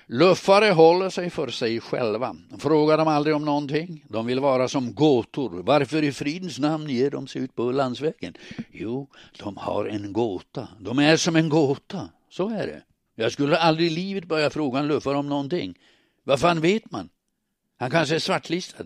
Luffare 0.07 0.71
håller 0.71 1.11
sig 1.11 1.31
för 1.31 1.49
sig 1.49 1.81
själva. 1.81 2.37
Frågar 2.59 2.99
dem 2.99 3.09
aldrig 3.09 3.37
om 3.37 3.45
någonting. 3.45 4.05
De 4.09 4.27
vill 4.27 4.41
vara 4.41 4.69
som 4.69 4.95
gåtor. 4.95 5.63
Varför 5.63 6.05
i 6.05 6.13
fridens 6.13 6.59
namn 6.59 6.89
ger 6.89 7.11
de 7.11 7.27
sig 7.27 7.43
ut 7.43 7.55
på 7.55 7.73
landsvägen? 7.73 8.35
Jo, 8.71 9.09
de 9.39 9.57
har 9.57 9.85
en 9.85 10.13
gåta. 10.13 10.69
De 10.81 10.99
är 10.99 11.17
som 11.17 11.37
en 11.37 11.49
gåta. 11.49 12.09
Så 12.31 12.49
är 12.49 12.67
det. 12.67 12.83
Jag 13.15 13.33
skulle 13.33 13.59
aldrig 13.59 13.93
i 13.93 13.95
livet 13.95 14.25
börja 14.25 14.51
fråga 14.51 14.79
en 14.79 14.87
luffare 14.87 15.17
om 15.17 15.29
någonting. 15.29 15.79
Vad 16.25 16.41
fan 16.41 16.61
vet 16.61 16.91
man? 16.91 17.09
Han 17.79 17.91
kanske 17.91 18.15
är 18.15 18.19
svartlistad. 18.19 18.85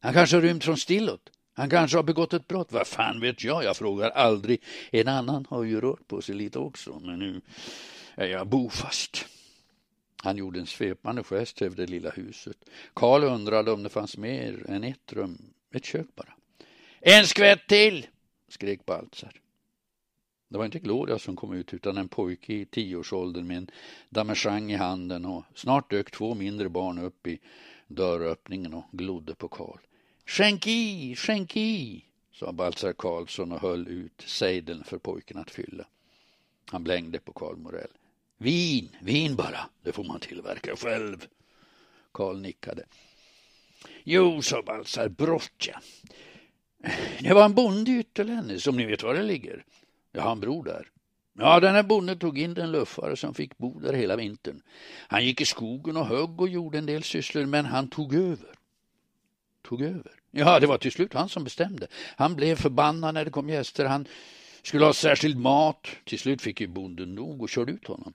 Han 0.00 0.12
kanske 0.12 0.36
har 0.36 0.42
rymt 0.42 0.64
från 0.64 0.76
Stillot. 0.76 1.30
Han 1.58 1.70
kanske 1.70 1.98
har 1.98 2.02
begått 2.02 2.32
ett 2.32 2.48
brott. 2.48 2.72
Vad 2.72 2.86
fan 2.86 3.20
vet 3.20 3.44
jag? 3.44 3.64
Jag 3.64 3.76
frågar 3.76 4.10
aldrig. 4.10 4.62
En 4.90 5.08
annan 5.08 5.46
har 5.50 5.64
ju 5.64 5.80
rört 5.80 6.08
på 6.08 6.22
sig 6.22 6.34
lite 6.34 6.58
också, 6.58 7.00
men 7.04 7.18
nu 7.18 7.40
är 8.14 8.26
jag 8.26 8.46
bofast. 8.46 9.26
Han 10.22 10.36
gjorde 10.36 10.60
en 10.60 10.66
svepande 10.66 11.22
gest 11.22 11.62
över 11.62 11.76
det 11.76 11.86
lilla 11.86 12.10
huset. 12.10 12.56
Karl 12.94 13.24
undrade 13.24 13.72
om 13.72 13.82
det 13.82 13.88
fanns 13.88 14.16
mer 14.16 14.70
än 14.70 14.84
ett 14.84 15.12
rum, 15.12 15.38
ett 15.74 15.84
kök 15.84 16.06
bara. 16.14 16.34
En 17.00 17.26
skvätt 17.26 17.66
till! 17.68 18.06
skrek 18.48 18.86
Baltzar. 18.86 19.32
Det 20.48 20.58
var 20.58 20.64
inte 20.64 20.78
Gloria 20.78 21.18
som 21.18 21.36
kom 21.36 21.52
ut 21.52 21.74
utan 21.74 21.98
en 21.98 22.08
pojke 22.08 22.52
i 22.52 22.66
tioårsåldern 22.66 23.46
med 23.46 23.56
en 23.56 23.70
damejeanne 24.08 24.72
i 24.72 24.76
handen 24.76 25.24
och 25.24 25.44
snart 25.54 25.90
dök 25.90 26.10
två 26.10 26.34
mindre 26.34 26.68
barn 26.68 26.98
upp 26.98 27.26
i 27.26 27.38
dörröppningen 27.86 28.74
och 28.74 28.84
glodde 28.92 29.34
på 29.34 29.48
Karl. 29.48 29.87
Skänk 30.28 30.66
i, 30.66 31.16
skänk 31.16 31.56
i, 31.56 32.04
sa 32.32 32.52
Baltzar 32.52 32.92
Karlsson 32.92 33.52
och 33.52 33.60
höll 33.60 33.88
ut 33.88 34.24
sejdeln 34.26 34.84
för 34.84 34.98
pojken 34.98 35.38
att 35.38 35.50
fylla. 35.50 35.84
Han 36.70 36.84
blängde 36.84 37.18
på 37.18 37.32
Karl 37.32 37.56
Morell. 37.56 37.90
Vin, 38.38 38.96
vin 39.00 39.36
bara, 39.36 39.60
det 39.82 39.92
får 39.92 40.04
man 40.04 40.20
tillverka 40.20 40.76
själv. 40.76 41.26
Karl 42.12 42.40
nickade. 42.40 42.84
Jo, 44.04 44.42
sa 44.42 44.62
Baltzar, 44.62 45.08
brottja. 45.08 45.80
Det 47.20 47.34
var 47.34 47.44
en 47.44 47.54
bonde 47.54 47.90
i 47.90 47.98
Ytterlänne, 47.98 48.58
som 48.58 48.76
ni 48.76 48.84
vet 48.84 49.02
var 49.02 49.14
det 49.14 49.22
ligger. 49.22 49.64
Jag 50.12 50.22
har 50.22 50.32
en 50.32 50.40
bror 50.40 50.64
där. 50.64 50.90
Ja, 51.38 51.60
den 51.60 51.74
här 51.74 51.82
bonden 51.82 52.18
tog 52.18 52.38
in 52.38 52.54
den 52.54 52.72
luffare 52.72 53.16
som 53.16 53.34
fick 53.34 53.58
bo 53.58 53.80
där 53.80 53.92
hela 53.92 54.16
vintern. 54.16 54.62
Han 55.08 55.24
gick 55.24 55.40
i 55.40 55.44
skogen 55.44 55.96
och 55.96 56.06
högg 56.06 56.40
och 56.40 56.48
gjorde 56.48 56.78
en 56.78 56.86
del 56.86 57.02
sysslor, 57.02 57.46
men 57.46 57.64
han 57.64 57.88
tog 57.90 58.14
över. 58.14 58.54
Tog 59.62 59.82
över? 59.82 60.17
Ja, 60.38 60.60
det 60.60 60.66
var 60.66 60.78
till 60.78 60.92
slut 60.92 61.14
han 61.14 61.28
som 61.28 61.44
bestämde. 61.44 61.86
Han 62.16 62.36
blev 62.36 62.56
förbannad 62.56 63.14
när 63.14 63.24
det 63.24 63.30
kom 63.30 63.48
gäster. 63.48 63.84
Han 63.84 64.08
skulle 64.62 64.84
ha 64.84 64.92
särskild 64.92 65.38
mat. 65.38 65.86
Till 66.04 66.18
slut 66.18 66.42
fick 66.42 66.60
ju 66.60 66.66
bonden 66.66 67.14
nog 67.14 67.42
och 67.42 67.48
körde 67.48 67.72
ut 67.72 67.86
honom. 67.86 68.12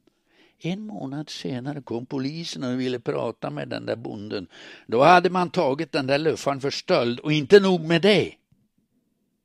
En 0.59 0.86
månad 0.86 1.30
senare 1.30 1.82
kom 1.82 2.05
polisen 2.05 2.63
och 2.63 2.80
ville 2.80 2.99
prata 2.99 3.49
med 3.49 3.69
den 3.69 3.86
där 3.86 3.95
bonden. 3.95 4.47
Då 4.88 5.03
hade 5.03 5.30
man 5.30 5.49
tagit 5.49 5.91
den 5.91 6.07
där 6.07 6.17
luffaren 6.17 6.61
för 6.61 6.69
stöld 6.69 7.19
och 7.19 7.32
inte 7.32 7.59
nog 7.59 7.82
med 7.82 8.01
det. 8.01 8.34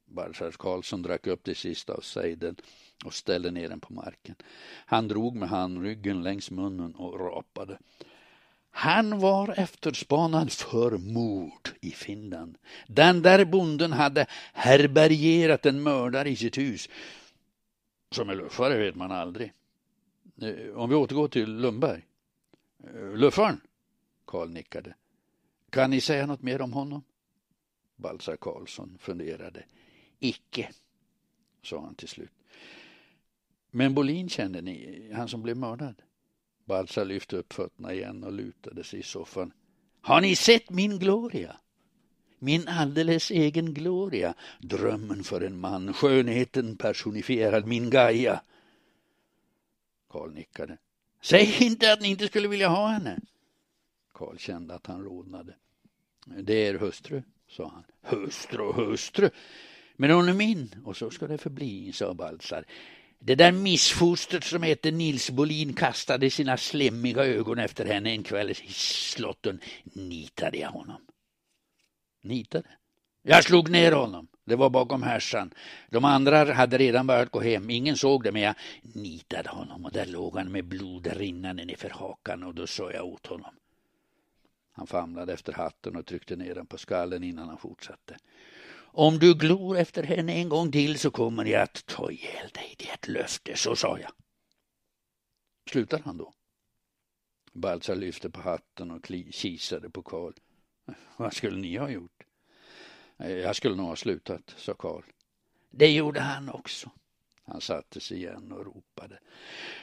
Baltzar 0.07 0.51
Karlsson 0.51 1.03
drack 1.03 1.26
upp 1.26 1.41
det 1.45 1.55
sista 1.55 1.93
av 1.93 2.01
sejden 2.01 2.57
och 3.05 3.14
ställde 3.14 3.51
ner 3.51 3.68
den 3.68 3.81
på 3.81 3.93
marken. 3.93 4.35
Han 4.87 5.09
drog 5.09 5.37
med 5.37 5.49
handryggen 5.49 6.22
längs 6.22 6.51
munnen 6.51 6.95
och 6.95 7.20
rapade. 7.20 7.79
Han 8.79 9.18
var 9.18 9.55
efterspanad 9.57 10.53
för 10.53 10.99
mord 10.99 11.68
i 11.81 11.91
Finland. 11.91 12.59
Den 12.87 13.22
där 13.22 13.45
bonden 13.45 13.93
hade 13.93 14.26
härbärgerat 14.53 15.66
en 15.66 15.83
mördare 15.83 16.31
i 16.31 16.37
sitt 16.37 16.59
hus. 16.59 16.89
Som 18.11 18.31
är 18.31 18.35
luffare 18.35 18.79
vet 18.79 18.95
man 18.95 19.12
aldrig. 19.12 19.53
Eh, 20.41 20.76
om 20.76 20.91
vi 20.91 20.97
återgår 20.97 21.29
till 21.29 21.57
Lundberg. 21.57 22.07
Eh, 22.85 23.16
luffaren? 23.16 23.61
Karl 24.24 24.49
nickade. 24.49 24.95
Kan 25.70 25.91
ni 25.91 26.01
säga 26.01 26.26
något 26.26 26.43
mer 26.43 26.61
om 26.61 26.72
honom? 26.72 27.03
Baltzar 27.97 28.37
Karlsson 28.37 28.99
funderade. 29.01 29.64
Icke, 30.18 30.70
sa 31.62 31.81
han 31.81 31.95
till 31.95 32.09
slut. 32.09 32.33
Men 33.70 33.95
Bolin 33.95 34.29
kände 34.29 34.61
ni, 34.61 35.11
han 35.14 35.29
som 35.29 35.43
blev 35.43 35.57
mördad? 35.57 36.03
Baltzar 36.69 37.05
lyfte 37.05 37.37
upp 37.37 37.53
fötterna 37.53 37.95
igen 37.95 38.25
och 38.25 38.33
lutade 38.33 38.85
sig 38.85 38.99
i 39.01 39.03
soffan. 39.03 39.53
Har 40.01 40.21
ni 40.21 40.37
sett 40.37 40.71
min 40.71 40.99
Gloria? 40.99 41.57
Min 42.39 42.69
alldeles 42.69 43.31
egen 43.31 43.75
Gloria, 43.75 44.35
drömmen 44.59 45.25
för 45.25 45.41
en 45.41 45.61
man, 45.61 45.93
skönheten 45.93 46.77
personifierad, 46.77 47.66
min 47.66 47.91
Gaia. 47.91 48.41
Karl 50.09 50.31
nickade. 50.31 50.79
Säg 51.23 51.57
inte 51.61 51.93
att 51.93 52.01
ni 52.01 52.09
inte 52.09 52.27
skulle 52.27 52.49
vilja 52.49 52.69
ha 52.69 52.89
henne. 52.89 53.21
Karl 54.12 54.37
kände 54.37 54.75
att 54.75 54.87
han 54.87 55.05
rodnade. 55.05 55.55
Det 56.27 56.66
är 56.66 56.79
hustru, 56.79 57.23
sa 57.49 57.69
han. 57.69 57.85
Hustru, 58.03 58.73
hustru. 58.73 59.31
Men 59.97 60.11
hon 60.11 60.29
är 60.29 60.33
min 60.33 60.75
och 60.85 60.97
så 60.97 61.11
ska 61.11 61.27
det 61.27 61.39
förbli, 61.39 61.93
sa 61.93 62.14
Baltzar. 62.14 62.64
Det 63.19 63.35
där 63.35 63.53
missfostret 63.53 64.45
som 64.45 64.62
heter 64.62 64.93
Nils 64.93 65.31
Bolin 65.31 65.73
kastade 65.73 66.31
sina 66.31 66.57
slemmiga 66.57 67.25
ögon 67.25 67.59
efter 67.59 67.85
henne 67.85 68.11
en 68.11 68.23
kväll 68.23 68.51
i 68.51 68.55
slotten. 68.73 69.61
Nitade 69.85 70.59
jag 70.59 70.71
honom. 70.71 71.01
Nitade? 72.23 72.69
Jag 73.23 73.45
slog 73.45 73.71
ner 73.71 73.93
honom. 73.93 74.29
Det 74.45 74.57
var 74.57 74.71
bakom 74.71 75.03
härsan. 75.03 75.55
De 75.91 76.05
andra 76.05 76.53
hade 76.53 76.79
redan 76.79 77.07
börjat 77.07 77.31
gå 77.31 77.41
hem. 77.41 77.71
Ingen 77.71 77.97
såg 77.97 78.25
det, 78.25 78.33
men 78.33 78.43
jag 78.43 78.55
nitade 78.83 79.49
honom 79.49 79.85
och 79.85 79.93
där 79.93 80.07
låg 80.07 80.37
han 80.37 80.53
med 80.53 80.64
blod 80.64 81.07
rinnande 81.07 81.64
nerför 81.64 81.91
hakan 81.91 82.43
och 82.43 82.55
då 82.55 82.66
sa 82.66 82.93
jag 82.93 83.07
åt 83.07 83.27
honom. 83.27 83.55
Han 84.73 84.87
famlade 84.87 85.33
efter 85.33 85.53
hatten 85.53 85.97
och 85.97 86.07
tryckte 86.07 86.37
ner 86.37 86.55
den 86.55 86.66
på 86.66 86.79
skallen 86.79 87.25
innan 87.25 87.49
han 87.49 87.59
fortsatte. 87.59 88.16
Om 88.99 89.18
du 89.18 89.34
glor 89.34 89.76
efter 89.76 90.03
henne 90.03 90.32
en 90.32 90.49
gång 90.49 90.72
till 90.72 90.99
så 90.99 91.11
kommer 91.11 91.44
jag 91.44 91.62
att 91.62 91.86
ta 91.86 92.11
ihjäl 92.11 92.49
dig. 92.55 92.74
Det 92.78 92.88
är 92.88 92.94
ett 92.94 93.09
löfte, 93.09 93.57
så 93.57 93.76
sa 93.76 93.99
jag. 93.99 94.11
Slutar 95.70 96.03
han 96.05 96.16
då? 96.16 96.32
Baltzar 97.53 97.96
lyfte 97.96 98.30
på 98.30 98.40
hatten 98.40 98.90
och 98.90 99.11
kisade 99.30 99.90
på 99.90 100.03
Karl. 100.03 100.32
Vad 101.16 101.34
skulle 101.34 101.57
ni 101.57 101.76
ha 101.76 101.90
gjort? 101.90 102.22
Jag 103.16 103.57
skulle 103.57 103.76
nog 103.76 103.86
ha 103.86 103.96
slutat, 103.96 104.55
sa 104.57 104.74
Karl. 104.74 105.03
Det 105.70 105.90
gjorde 105.90 106.20
han 106.20 106.49
också. 106.49 106.90
Han 107.44 107.61
satte 107.61 108.01
sig 108.01 108.16
igen 108.16 108.53
och 108.53 108.66
ropade. 108.66 109.18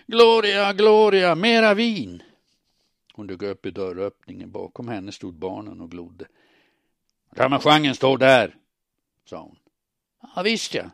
Gloria, 0.08 0.74
Gloria, 0.74 1.36
mera 1.36 1.74
vin! 1.74 2.24
Hon 3.14 3.28
dök 3.28 3.42
upp 3.42 3.66
i 3.66 3.72
dörröppningen. 3.72 4.52
Bakom 4.52 4.88
henne 4.88 5.12
stod 5.12 5.34
barnen 5.34 5.82
och 5.82 5.92
glodde. 5.92 6.28
Ramaschangen 7.32 7.96
står 7.96 8.18
där, 8.18 8.56
sa 9.26 9.42
hon. 9.42 9.60
Ja, 10.36 10.42
visst 10.42 10.74
ja, 10.74 10.90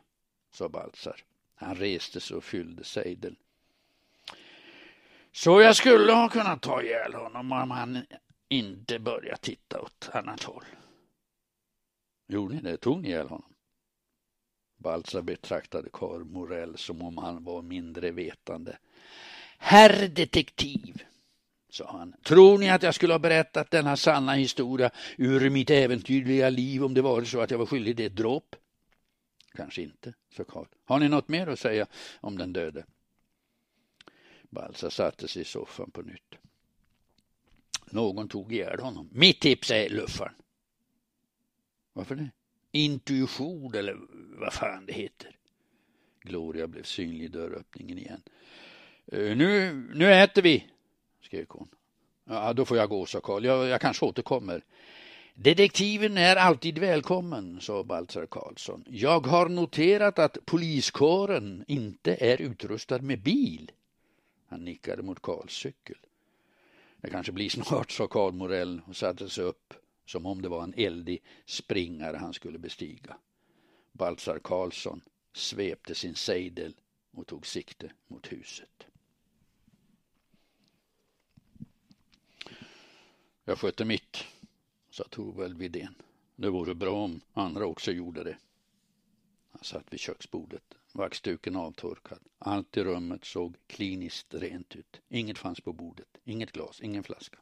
sa 0.52 0.70
Baltzar. 0.70 1.24
Han 1.56 1.76
reste 1.76 2.20
sig 2.20 2.38
och 2.38 2.44
fyllde 2.44 2.84
sejdeln. 2.84 3.36
Så 5.32 5.62
jag 5.62 5.76
skulle 5.76 6.14
ha 6.14 6.30
kunnat 6.30 6.62
ta 6.62 6.82
ihjäl 6.82 7.14
honom 7.14 7.52
om 7.52 7.72
han 7.72 8.06
inte 8.50 9.00
börjat 9.00 9.42
titta 9.42 9.82
åt 9.82 10.10
annat 10.14 10.44
håll. 10.44 10.66
Gjorde 12.28 12.56
ni 12.56 12.62
det? 12.62 12.78
Tog 12.78 13.02
ni 13.02 13.08
ihjäl 13.08 13.28
honom? 13.28 13.54
Baltzar 14.78 15.22
betraktade 15.22 15.90
Karl 15.94 16.24
Morell 16.24 16.78
som 16.78 17.02
om 17.02 17.18
han 17.18 17.44
var 17.44 17.62
mindre 17.62 18.12
vetande. 18.12 18.78
Herr 19.58 20.08
detektiv, 20.08 21.06
sa 21.72 21.92
han. 21.92 22.14
Tror 22.24 22.58
ni 22.58 22.70
att 22.70 22.84
jag 22.84 22.96
skulle 22.96 23.14
ha 23.14 23.20
berättat 23.20 23.72
denna 23.72 23.98
sanna 23.98 24.34
historia 24.34 24.92
ur 25.18 25.50
mitt 25.50 25.70
äventyrliga 25.70 26.50
liv 26.50 26.84
om 26.84 26.94
det 26.94 27.02
var 27.02 27.24
så 27.24 27.42
att 27.42 27.52
jag 27.52 27.58
var 27.58 27.66
skyldig 27.66 27.96
det 27.96 28.06
ett 28.06 28.16
dråp? 28.16 28.56
Kanske 29.56 29.82
inte, 29.82 30.14
sa 30.38 30.44
Karl. 30.44 30.66
Har 30.86 31.00
ni 31.00 31.10
något 31.10 31.28
mer 31.28 31.48
att 31.48 31.60
säga 31.60 31.88
om 32.20 32.38
den 32.38 32.54
döde? 32.54 32.86
Balsa 34.50 34.90
satte 34.90 35.28
sig 35.28 35.42
i 35.42 35.46
soffan 35.46 35.92
på 35.92 36.02
nytt. 36.02 36.36
Någon 37.86 38.28
tog 38.28 38.54
ihjäl 38.54 38.80
honom. 38.80 39.10
Mitt 39.12 39.40
tips 39.40 39.72
är 39.72 39.90
luffaren. 39.90 40.34
Varför 41.94 42.16
det? 42.16 42.30
Intuition 42.72 43.76
eller 43.76 43.98
vad 44.40 44.54
fan 44.54 44.86
det 44.86 44.94
heter. 44.94 45.38
Gloria 46.22 46.68
blev 46.68 46.84
synlig 46.84 47.26
i 47.26 47.28
dörröppningen 47.28 47.98
igen. 47.98 48.22
Eh, 49.08 49.38
nu, 49.38 49.74
nu 49.94 50.14
äter 50.14 50.42
vi, 50.42 50.68
skrek 51.32 51.50
hon. 51.50 51.68
Ja, 52.26 52.54
då 52.54 52.66
får 52.66 52.78
jag 52.78 52.90
gå, 52.90 53.06
sa 53.06 53.22
Karl. 53.22 53.46
Jag, 53.46 53.68
jag 53.68 53.82
kanske 53.82 54.06
återkommer. 54.06 54.64
Detektiven 55.34 56.18
är 56.18 56.36
alltid 56.36 56.78
välkommen, 56.78 57.62
sa 57.62 57.84
Baltzar 57.84 58.26
Karlsson. 58.26 58.84
Jag 58.88 59.28
har 59.28 59.50
noterat 59.50 60.20
att 60.20 60.46
poliskåren 60.46 61.66
inte 61.68 62.16
är 62.16 62.42
utrustad 62.42 63.02
med 63.02 63.22
bil. 63.22 63.72
Han 64.48 64.66
nickade 64.66 65.04
mot 65.04 65.22
Karls 65.22 65.54
cykel. 65.54 65.98
Det 67.02 67.10
kanske 67.10 67.32
blir 67.32 67.50
snart, 67.50 67.92
sa 67.92 68.08
Karl 68.08 68.34
Morell 68.34 68.82
och 68.88 68.96
satte 68.96 69.30
sig 69.30 69.44
upp 69.44 69.74
som 70.06 70.26
om 70.26 70.42
det 70.42 70.50
var 70.50 70.64
en 70.64 70.74
eldig 70.78 71.24
springare 71.46 72.18
han 72.18 72.34
skulle 72.34 72.60
bestiga. 72.60 73.18
Baltzar 73.92 74.40
Karlsson 74.44 75.02
svepte 75.34 75.96
sin 75.96 76.16
sejdel 76.16 76.74
och 77.12 77.28
tog 77.28 77.48
sikte 77.48 77.92
mot 78.08 78.32
huset. 78.32 78.91
Jag 83.52 83.60
sköter 83.60 83.86
mitt, 83.86 84.18
sa 84.90 85.04
Torvald 85.10 85.58
Widén. 85.58 85.96
Det 86.36 86.50
vore 86.50 86.76
bra 86.76 86.92
om 86.92 87.22
andra 87.34 87.66
också 87.66 87.92
gjorde 87.92 88.24
det. 88.24 88.38
Han 89.52 89.64
satt 89.64 89.94
vid 89.94 90.00
köksbordet, 90.00 90.64
vaxduken 90.92 91.56
avtorkad. 91.56 92.20
Allt 92.40 92.78
i 92.78 92.84
rummet 92.84 93.26
såg 93.26 93.56
kliniskt 93.68 94.34
rent 94.34 94.76
ut. 94.76 95.02
Inget 95.10 95.38
fanns 95.38 95.62
på 95.62 95.74
bordet, 95.74 96.08
inget 96.24 96.52
glas, 96.52 96.82
ingen 96.82 97.04
flaska. 97.04 97.38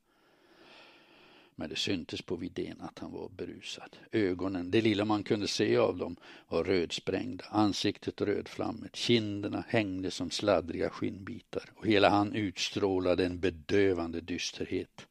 Men 1.55 1.69
det 1.69 1.75
syntes 1.75 2.21
på 2.21 2.35
Widén 2.35 2.81
att 2.81 2.99
han 2.99 3.11
var 3.11 3.29
berusad. 3.29 3.97
Ögonen, 4.11 4.71
det 4.71 4.81
lilla 4.81 5.05
man 5.05 5.23
kunde 5.23 5.47
se 5.47 5.77
av 5.77 5.97
dem, 5.97 6.15
var 6.47 6.63
rödsprängda, 6.63 7.45
ansiktet 7.49 8.21
rödflammigt, 8.21 8.95
kinderna 8.95 9.63
hängde 9.67 10.11
som 10.11 10.31
sladdriga 10.31 10.89
skinnbitar 10.89 11.69
och 11.75 11.87
hela 11.87 12.09
han 12.09 12.33
utstrålade 12.35 13.25
en 13.25 13.39
bedövande 13.39 14.21
dysterhet. 14.21 15.05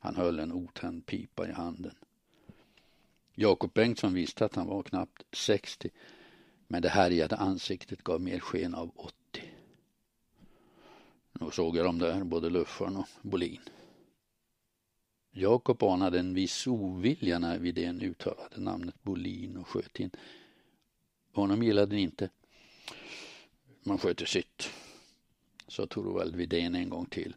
Han 0.00 0.16
höll 0.16 0.38
en 0.38 0.52
otänd 0.52 1.06
pipa 1.06 1.48
i 1.48 1.52
handen. 1.52 1.94
Jakob 3.34 3.72
Bengtsson 3.72 4.14
visste 4.14 4.44
att 4.44 4.54
han 4.54 4.66
var 4.66 4.82
knappt 4.82 5.24
60 5.32 5.90
men 6.72 6.82
det 6.82 6.88
härjade 6.88 7.36
ansiktet 7.36 8.04
gav 8.04 8.20
mer 8.20 8.40
sken 8.40 8.74
av 8.74 8.90
80. 8.94 9.14
Nu 11.32 11.50
såg 11.50 11.76
jag 11.76 11.84
dem 11.84 11.98
där, 11.98 12.24
både 12.24 12.50
Luffaren 12.50 12.96
och 12.96 13.06
Bolin. 13.22 13.60
Jakob 15.30 15.82
anade 15.82 16.18
en 16.18 16.34
viss 16.34 16.66
ovilja 16.66 17.38
när 17.38 17.58
Widén 17.58 18.00
uttalade 18.00 18.60
namnet 18.60 19.02
Bolin 19.02 19.56
och 19.56 19.68
sköt 19.68 20.00
in. 20.00 20.10
Honom 21.32 21.62
gillade 21.62 21.94
ni 21.94 22.02
inte. 22.02 22.30
Man 23.82 23.98
sköter 23.98 24.26
sitt, 24.26 24.70
sa 25.68 25.86
Torvald 25.86 26.36
Widén 26.36 26.74
en 26.74 26.88
gång 26.88 27.06
till. 27.06 27.36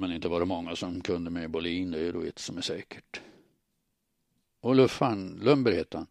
Men 0.00 0.12
inte 0.12 0.28
var 0.28 0.40
det 0.40 0.46
många 0.46 0.76
som 0.76 1.00
kunde 1.00 1.30
med 1.30 1.50
Bolin, 1.50 1.90
det 1.90 2.00
är 2.00 2.12
då 2.12 2.22
ett 2.22 2.38
som 2.38 2.56
är 2.56 2.62
säkert. 2.62 3.20
Och 4.60 4.74
Luffan, 4.74 5.40
Lundberg 5.42 5.76
hette 5.76 5.96
han, 5.96 6.06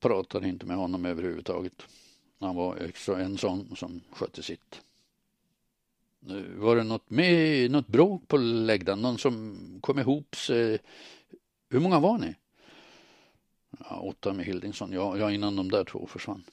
pratade 0.00 0.48
inte 0.48 0.66
med 0.66 0.76
honom 0.76 1.06
överhuvudtaget. 1.06 1.82
Han 2.38 2.56
var 2.56 2.88
också 2.88 3.14
en 3.14 3.38
sån 3.38 3.76
som 3.76 4.00
skötte 4.10 4.42
sitt. 4.42 4.82
Var 6.56 6.76
det 6.76 6.84
något, 6.84 7.10
med, 7.10 7.70
något 7.70 7.88
bråk 7.88 8.28
på 8.28 8.36
läggdan? 8.36 9.02
Någon 9.02 9.18
som 9.18 9.58
kom 9.80 9.98
ihop 9.98 10.36
sig? 10.36 10.78
Hur 11.68 11.80
många 11.80 12.00
var 12.00 12.18
ni? 12.18 12.34
Ja, 13.78 14.00
åtta 14.00 14.32
med 14.32 14.46
Hildingsson, 14.46 14.92
ja, 14.92 15.18
ja, 15.18 15.30
innan 15.30 15.56
de 15.56 15.70
där 15.70 15.84
två 15.84 16.06
försvann. 16.06 16.44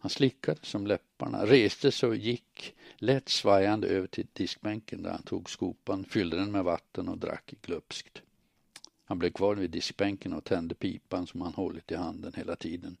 Han 0.00 0.10
slickade 0.10 0.60
som 0.62 0.86
läpparna, 0.86 1.46
reste 1.46 1.92
sig 1.92 2.08
och 2.08 2.16
gick 2.16 2.74
lätt 2.96 3.28
svajande 3.28 3.88
över 3.88 4.06
till 4.06 4.26
diskbänken 4.32 5.02
där 5.02 5.10
han 5.10 5.22
tog 5.22 5.50
skopan, 5.50 6.04
fyllde 6.04 6.36
den 6.36 6.52
med 6.52 6.64
vatten 6.64 7.08
och 7.08 7.18
drack 7.18 7.54
glupskt. 7.62 8.22
Han 9.04 9.18
blev 9.18 9.30
kvar 9.30 9.54
vid 9.54 9.70
diskbänken 9.70 10.32
och 10.32 10.44
tände 10.44 10.74
pipan 10.74 11.26
som 11.26 11.40
han 11.40 11.54
hållit 11.54 11.90
i 11.90 11.94
handen 11.94 12.32
hela 12.36 12.56
tiden. 12.56 12.96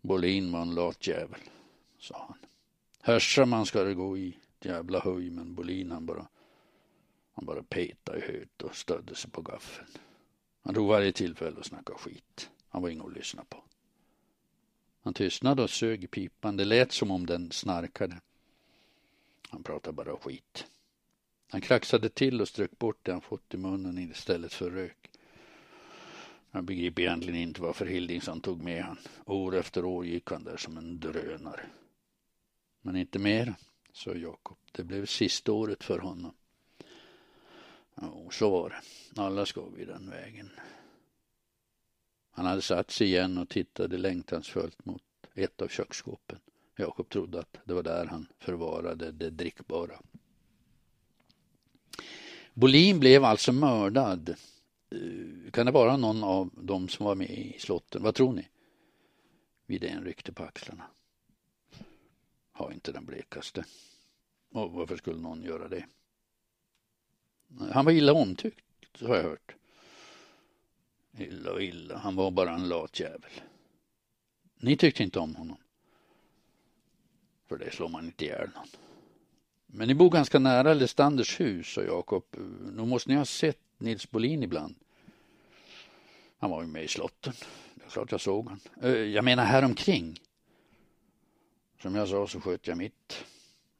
Bolin 0.00 0.52
var 0.52 0.62
en 0.62 0.74
lat 0.74 1.06
jävel, 1.06 1.40
sa 1.98 2.24
han. 2.28 2.38
Hörsaman 3.00 3.66
ska 3.66 3.84
det 3.84 3.94
gå 3.94 4.18
i, 4.18 4.38
jävla 4.60 5.00
höj, 5.00 5.30
men 5.30 5.54
Bolin 5.54 5.90
han 5.90 6.06
bara, 6.06 6.28
han 7.32 7.46
bara 7.46 7.62
petade 7.62 8.18
i 8.18 8.20
höet 8.20 8.62
och 8.62 8.76
stödde 8.76 9.14
sig 9.14 9.30
på 9.30 9.42
gaffeln. 9.42 9.88
Han 10.62 10.74
tog 10.74 10.88
varje 10.88 11.12
tillfälle 11.12 11.60
att 11.60 11.66
snacka 11.66 11.94
skit. 11.94 12.50
Han 12.68 12.82
var 12.82 12.88
ingen 12.88 13.06
att 13.06 13.14
lyssna 13.14 13.44
på. 13.44 13.64
Han 15.02 15.14
tystnade 15.14 15.62
och 15.62 15.70
sög 15.70 16.04
i 16.04 16.06
pipan. 16.06 16.56
Det 16.56 16.64
lät 16.64 16.92
som 16.92 17.10
om 17.10 17.26
den 17.26 17.50
snarkade. 17.50 18.20
Han 19.48 19.62
pratade 19.62 19.92
bara 19.92 20.16
skit. 20.16 20.66
Han 21.48 21.60
kraxade 21.60 22.08
till 22.08 22.40
och 22.40 22.48
strök 22.48 22.78
bort 22.78 22.98
det 23.02 23.12
han 23.12 23.20
fått 23.20 23.54
i 23.54 23.56
munnen 23.56 23.98
istället 23.98 24.52
för 24.52 24.70
rök. 24.70 25.10
Han 26.50 26.66
begriper 26.66 27.02
egentligen 27.02 27.40
inte 27.40 27.62
varför 27.62 27.86
Hildingsson 27.86 28.40
tog 28.40 28.62
med 28.62 28.84
han. 28.84 28.98
År 29.26 29.56
efter 29.56 29.84
år 29.84 30.06
gick 30.06 30.30
han 30.30 30.44
där 30.44 30.56
som 30.56 30.76
en 30.76 31.00
drönare. 31.00 31.66
Men 32.82 32.96
inte 32.96 33.18
mer, 33.18 33.54
sa 33.92 34.14
Jakob. 34.14 34.58
Det 34.72 34.84
blev 34.84 35.06
sista 35.06 35.52
året 35.52 35.84
för 35.84 35.98
honom. 35.98 36.34
Jo, 38.02 38.30
så 38.32 38.50
var 38.50 38.68
det. 38.68 39.22
Alla 39.22 39.46
ska 39.46 39.68
vi 39.76 39.84
den 39.84 40.10
vägen. 40.10 40.50
Han 42.32 42.46
hade 42.46 42.62
satt 42.62 42.90
sig 42.90 43.06
igen 43.06 43.38
och 43.38 43.48
tittade 43.48 43.98
längtansfullt 43.98 44.84
mot 44.84 45.02
ett 45.34 45.62
av 45.62 45.68
köksskåpen. 45.68 46.38
Jakob 46.76 47.08
trodde 47.08 47.40
att 47.40 47.56
det 47.64 47.74
var 47.74 47.82
där 47.82 48.06
han 48.06 48.26
förvarade 48.38 49.12
det 49.12 49.30
drickbara. 49.30 50.00
Bolin 52.54 53.00
blev 53.00 53.24
alltså 53.24 53.52
mördad. 53.52 54.34
Eh, 54.90 55.50
kan 55.50 55.66
det 55.66 55.72
vara 55.72 55.96
någon 55.96 56.24
av 56.24 56.50
dem 56.54 56.88
som 56.88 57.06
var 57.06 57.14
med 57.14 57.30
i 57.30 57.56
slotten? 57.58 58.02
Vad 58.02 58.14
tror 58.14 58.32
ni? 58.32 58.48
Widén 59.66 60.04
ryckte 60.04 60.32
på 60.32 60.42
axlarna. 60.42 60.84
Har 62.52 62.72
inte 62.72 62.92
den 62.92 63.04
blekaste. 63.04 63.64
Och 64.52 64.70
varför 64.70 64.96
skulle 64.96 65.20
någon 65.20 65.42
göra 65.42 65.68
det? 65.68 65.86
Han 67.72 67.84
var 67.84 67.92
illa 67.92 68.12
omtyckt, 68.12 69.00
har 69.00 69.16
jag 69.16 69.22
hört. 69.22 69.56
Illa 71.18 71.52
och 71.52 71.62
illa, 71.62 71.98
han 71.98 72.16
var 72.16 72.30
bara 72.30 72.50
en 72.50 72.68
lat 72.68 73.00
jävel. 73.00 73.30
Ni 74.56 74.76
tyckte 74.76 75.02
inte 75.02 75.18
om 75.18 75.34
honom. 75.34 75.56
För 77.46 77.58
det 77.58 77.70
slår 77.70 77.88
man 77.88 78.04
inte 78.04 78.24
ihjäl 78.24 78.50
någon. 78.54 78.68
Men 79.66 79.88
ni 79.88 79.94
bor 79.94 80.10
ganska 80.10 80.38
nära 80.38 80.74
Lestanders 80.74 81.40
hus, 81.40 81.72
sa 81.72 81.82
Jakob. 81.82 82.24
Nu 82.72 82.84
måste 82.84 83.10
ni 83.10 83.16
ha 83.16 83.24
sett 83.24 83.58
Nils 83.78 84.10
Bolin 84.10 84.42
ibland. 84.42 84.74
Han 86.38 86.50
var 86.50 86.62
ju 86.62 86.68
med 86.68 86.84
i 86.84 86.88
slotten. 86.88 87.32
Det 87.74 87.84
är 87.84 87.90
klart 87.90 88.12
jag 88.12 88.20
såg 88.20 88.48
han. 88.48 88.60
Eh, 88.82 88.90
jag 88.90 89.24
menar 89.24 89.44
här 89.44 89.64
omkring. 89.64 90.20
Som 91.82 91.94
jag 91.94 92.08
sa 92.08 92.26
så 92.26 92.40
sköt 92.40 92.66
jag 92.66 92.78
mitt, 92.78 93.24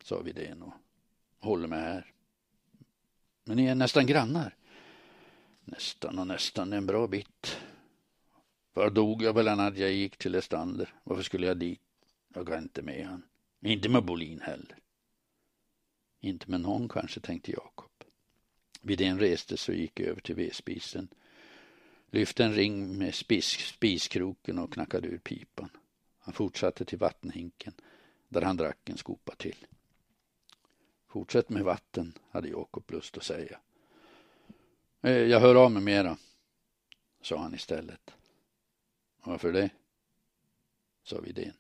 sa 0.03 0.21
Widén 0.21 0.63
och 0.63 0.73
håller 1.41 1.69
mig 1.69 1.81
här. 1.81 2.13
Men 3.45 3.57
ni 3.57 3.67
är 3.67 3.75
nästan 3.75 4.07
grannar. 4.07 4.57
Nästan 5.65 6.19
och 6.19 6.27
nästan 6.27 6.73
en 6.73 6.87
bra 6.87 7.07
bit. 7.07 7.57
Var 8.73 8.91
dog 8.91 9.23
jag 9.23 9.33
väl 9.33 9.45
när 9.45 9.81
jag 9.81 9.93
gick 9.93 10.17
till 10.17 10.33
Lestander. 10.33 10.95
Varför 11.05 11.23
skulle 11.23 11.47
jag 11.47 11.59
dit? 11.59 11.81
Jag 12.35 12.47
går 12.47 12.59
inte 12.59 12.83
med 12.83 13.07
han. 13.07 13.23
Inte 13.61 13.89
med 13.89 14.05
Bolin 14.05 14.41
heller. 14.41 14.79
Inte 16.21 16.51
med 16.51 16.61
någon 16.61 16.89
kanske, 16.89 17.21
tänkte 17.21 17.53
Jakob. 17.53 17.91
Widén 18.81 19.19
reste 19.19 19.57
sig 19.57 19.73
och 19.73 19.81
gick 19.81 20.01
över 20.01 20.21
till 20.21 20.35
vedspisen. 20.35 21.09
Lyfte 22.11 22.45
en 22.45 22.55
ring 22.55 22.99
med 22.99 23.15
spis, 23.15 23.47
spiskroken 23.47 24.59
och 24.59 24.73
knackade 24.73 25.09
ur 25.09 25.19
pipan. 25.19 25.69
Han 26.19 26.35
fortsatte 26.35 26.85
till 26.85 26.99
vattenhinken 26.99 27.75
där 28.29 28.43
han 28.43 28.57
drack 28.57 28.89
en 28.89 28.97
skopa 28.97 29.35
till. 29.35 29.67
Fortsätt 31.09 31.49
med 31.49 31.65
vatten, 31.65 32.19
hade 32.31 32.49
Jakob 32.49 32.91
lust 32.91 33.17
att 33.17 33.25
säga. 33.25 33.61
Eh, 35.03 35.13
jag 35.13 35.41
hör 35.41 35.55
av 35.55 35.71
mig 35.71 35.83
mera, 35.83 36.17
sa 37.23 37.39
han 37.39 37.55
istället. 37.55 38.11
Varför 39.25 39.53
det? 39.53 39.71
sa 41.03 41.21
Widén. 41.21 41.53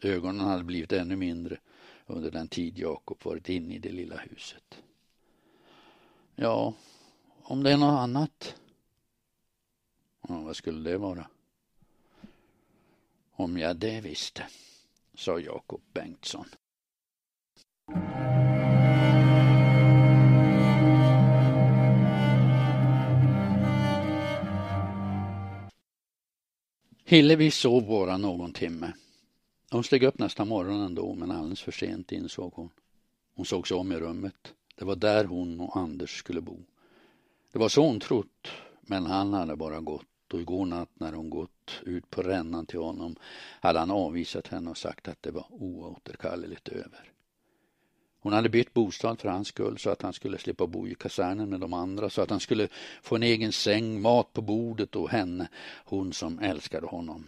Ögonen 0.00 0.46
hade 0.46 0.64
blivit 0.64 0.92
ännu 0.92 1.16
mindre 1.16 1.58
under 2.06 2.30
den 2.30 2.48
tid 2.48 2.78
Jakob 2.78 3.24
varit 3.24 3.48
inne 3.48 3.74
i 3.74 3.78
det 3.78 3.92
lilla 3.92 4.16
huset. 4.16 4.82
Ja, 6.34 6.74
om 7.42 7.62
det 7.62 7.72
är 7.72 7.76
något 7.76 7.98
annat. 7.98 8.56
Ja, 10.28 10.40
vad 10.40 10.56
skulle 10.56 10.90
det 10.90 10.98
vara? 10.98 11.26
Om 13.32 13.58
jag 13.58 13.76
det 13.76 14.00
visste, 14.00 14.46
sa 15.14 15.38
Jakob 15.38 15.80
Bengtsson. 15.92 16.46
Hillevi 27.12 27.50
sov 27.50 27.86
bara 27.86 28.16
någon 28.16 28.52
timme. 28.52 28.92
Hon 29.70 29.84
steg 29.84 30.02
upp 30.02 30.18
nästa 30.18 30.44
morgon 30.44 30.80
ändå, 30.80 31.14
men 31.14 31.30
alldeles 31.30 31.62
för 31.62 31.72
sent 31.72 32.12
insåg 32.12 32.52
hon. 32.54 32.70
Hon 33.34 33.46
såg 33.46 33.68
sig 33.68 33.76
om 33.76 33.92
i 33.92 33.96
rummet. 33.96 34.54
Det 34.74 34.84
var 34.84 34.96
där 34.96 35.24
hon 35.24 35.60
och 35.60 35.76
Anders 35.76 36.18
skulle 36.18 36.40
bo. 36.40 36.58
Det 37.52 37.58
var 37.58 37.68
så 37.68 37.86
hon 37.86 38.00
trott, 38.00 38.48
men 38.80 39.06
han 39.06 39.32
hade 39.32 39.56
bara 39.56 39.80
gått 39.80 40.32
och 40.32 40.40
igår 40.40 40.66
natt 40.66 40.90
när 40.94 41.12
hon 41.12 41.30
gått 41.30 41.80
ut 41.82 42.10
på 42.10 42.22
rännan 42.22 42.66
till 42.66 42.80
honom 42.80 43.16
hade 43.60 43.78
han 43.78 43.90
avvisat 43.90 44.48
henne 44.48 44.70
och 44.70 44.78
sagt 44.78 45.08
att 45.08 45.22
det 45.22 45.30
var 45.30 45.46
oåterkalleligt 45.50 46.68
över. 46.68 47.12
Hon 48.22 48.32
hade 48.32 48.48
bytt 48.48 48.74
bostad 48.74 49.20
för 49.20 49.28
hans 49.28 49.48
skull 49.48 49.78
så 49.78 49.90
att 49.90 50.02
han 50.02 50.12
skulle 50.12 50.38
slippa 50.38 50.66
bo 50.66 50.88
i 50.88 50.94
kasernen 50.94 51.50
med 51.50 51.60
de 51.60 51.72
andra, 51.72 52.10
så 52.10 52.22
att 52.22 52.30
han 52.30 52.40
skulle 52.40 52.68
få 53.02 53.16
en 53.16 53.22
egen 53.22 53.52
säng, 53.52 54.00
mat 54.00 54.32
på 54.32 54.42
bordet 54.42 54.96
och 54.96 55.10
henne, 55.10 55.48
hon 55.84 56.12
som 56.12 56.38
älskade 56.38 56.86
honom. 56.86 57.26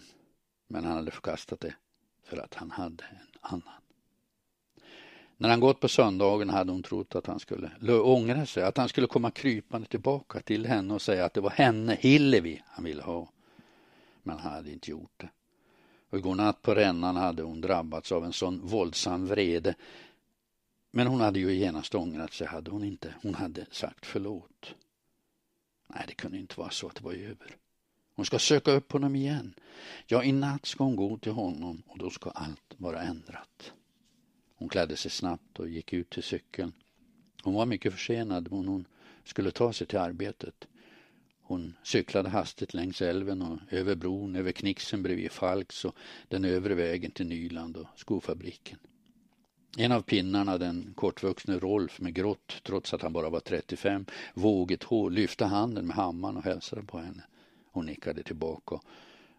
Men 0.68 0.84
han 0.84 0.96
hade 0.96 1.10
förkastat 1.10 1.60
det 1.60 1.74
för 2.24 2.36
att 2.36 2.54
han 2.54 2.70
hade 2.70 3.04
en 3.04 3.38
annan. 3.40 3.80
När 5.36 5.48
han 5.48 5.60
gått 5.60 5.80
på 5.80 5.88
söndagen 5.88 6.50
hade 6.50 6.72
hon 6.72 6.82
trott 6.82 7.14
att 7.14 7.26
han 7.26 7.40
skulle 7.40 7.70
ångra 7.92 8.46
sig, 8.46 8.62
att 8.62 8.76
han 8.76 8.88
skulle 8.88 9.06
komma 9.06 9.30
krypande 9.30 9.86
tillbaka 9.88 10.40
till 10.40 10.66
henne 10.66 10.94
och 10.94 11.02
säga 11.02 11.24
att 11.24 11.34
det 11.34 11.40
var 11.40 11.50
henne, 11.50 11.96
Hillevi, 12.00 12.62
han 12.66 12.84
ville 12.84 13.02
ha. 13.02 13.28
Men 14.22 14.38
han 14.38 14.52
hade 14.52 14.72
inte 14.72 14.90
gjort 14.90 15.12
det. 15.16 15.28
Och 16.10 16.18
igår 16.18 16.34
natt 16.34 16.62
på 16.62 16.74
rännan 16.74 17.16
hade 17.16 17.42
hon 17.42 17.60
drabbats 17.60 18.12
av 18.12 18.24
en 18.24 18.32
sån 18.32 18.66
våldsam 18.66 19.26
vrede. 19.26 19.74
Men 20.96 21.06
hon 21.06 21.20
hade 21.20 21.40
ju 21.40 21.54
genast 21.54 21.94
ångrat 21.94 22.32
sig, 22.32 22.46
hade 22.46 22.70
hon 22.70 22.84
inte? 22.84 23.14
Hon 23.22 23.34
hade 23.34 23.66
sagt 23.70 24.06
förlåt. 24.06 24.74
Nej, 25.88 26.04
det 26.08 26.14
kunde 26.14 26.38
inte 26.38 26.60
vara 26.60 26.70
så 26.70 26.88
att 26.88 26.94
det 26.94 27.04
var 27.04 27.12
över. 27.12 27.56
Hon 28.14 28.26
ska 28.26 28.38
söka 28.38 28.70
upp 28.70 28.92
honom 28.92 29.16
igen. 29.16 29.54
Ja, 30.06 30.24
i 30.24 30.32
natt 30.32 30.66
ska 30.66 30.84
hon 30.84 30.96
gå 30.96 31.18
till 31.18 31.32
honom 31.32 31.82
och 31.86 31.98
då 31.98 32.10
ska 32.10 32.30
allt 32.30 32.74
vara 32.76 33.02
ändrat. 33.02 33.72
Hon 34.54 34.68
klädde 34.68 34.96
sig 34.96 35.10
snabbt 35.10 35.58
och 35.58 35.68
gick 35.68 35.92
ut 35.92 36.10
till 36.10 36.22
cykeln. 36.22 36.72
Hon 37.42 37.54
var 37.54 37.66
mycket 37.66 37.92
försenad 37.92 38.52
men 38.52 38.68
hon 38.68 38.86
skulle 39.24 39.50
ta 39.50 39.72
sig 39.72 39.86
till 39.86 39.98
arbetet. 39.98 40.68
Hon 41.42 41.74
cyklade 41.82 42.28
hastigt 42.28 42.74
längs 42.74 43.02
älven 43.02 43.42
och 43.42 43.58
över 43.70 43.94
bron, 43.94 44.36
över 44.36 44.52
Knixen 44.52 45.02
bredvid 45.02 45.32
Falks 45.32 45.84
och 45.84 45.96
den 46.28 46.44
övre 46.44 46.74
vägen 46.74 47.10
till 47.10 47.26
Nyland 47.26 47.76
och 47.76 47.86
skofabriken. 47.96 48.78
En 49.78 49.92
av 49.92 50.02
pinnarna, 50.02 50.58
den 50.58 50.92
kortvuxne 50.96 51.58
Rolf 51.58 52.00
med 52.00 52.14
grått, 52.14 52.60
trots 52.62 52.94
att 52.94 53.02
han 53.02 53.12
bara 53.12 53.30
var 53.30 53.40
35, 53.40 54.06
vågigt 54.34 54.82
hår, 54.82 55.10
lyfte 55.10 55.44
handen 55.44 55.86
med 55.86 55.96
hammaren 55.96 56.36
och 56.36 56.44
hälsade 56.44 56.82
på 56.82 56.98
henne. 56.98 57.22
Hon 57.72 57.86
nickade 57.86 58.22
tillbaka 58.22 58.74
och 58.74 58.82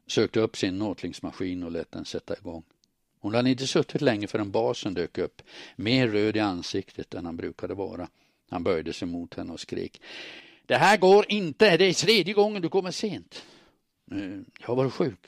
sökte 0.08 0.40
upp 0.40 0.58
sin 0.58 0.78
nåtlingsmaskin 0.78 1.64
och 1.64 1.72
lät 1.72 1.92
den 1.92 2.06
sätta 2.06 2.38
igång. 2.38 2.64
Hon 3.20 3.34
hade 3.34 3.50
inte 3.50 3.68
suttit 3.68 4.02
länge 4.02 4.28
förrän 4.28 4.52
basen 4.52 4.94
dök 4.94 5.18
upp, 5.18 5.42
mer 5.76 6.08
röd 6.08 6.36
i 6.36 6.40
ansiktet 6.40 7.14
än 7.14 7.26
han 7.26 7.38
brukade 7.38 7.74
vara. 7.74 8.10
Han 8.50 8.64
böjde 8.64 8.94
sig 8.94 9.08
mot 9.08 9.34
henne 9.34 9.54
och 9.54 9.60
skrek. 9.60 10.02
Det 10.66 10.76
här 10.76 10.98
går 10.98 11.26
inte, 11.30 11.78
det 11.78 11.86
är 11.86 11.94
tredje 11.94 12.34
gången 12.34 12.62
du 12.62 12.70
kommer 12.70 12.92
sent. 12.92 13.44
Eh, 14.12 14.42
jag 14.60 14.68
har 14.68 14.76
varit 14.76 14.94
sjuk, 14.94 15.28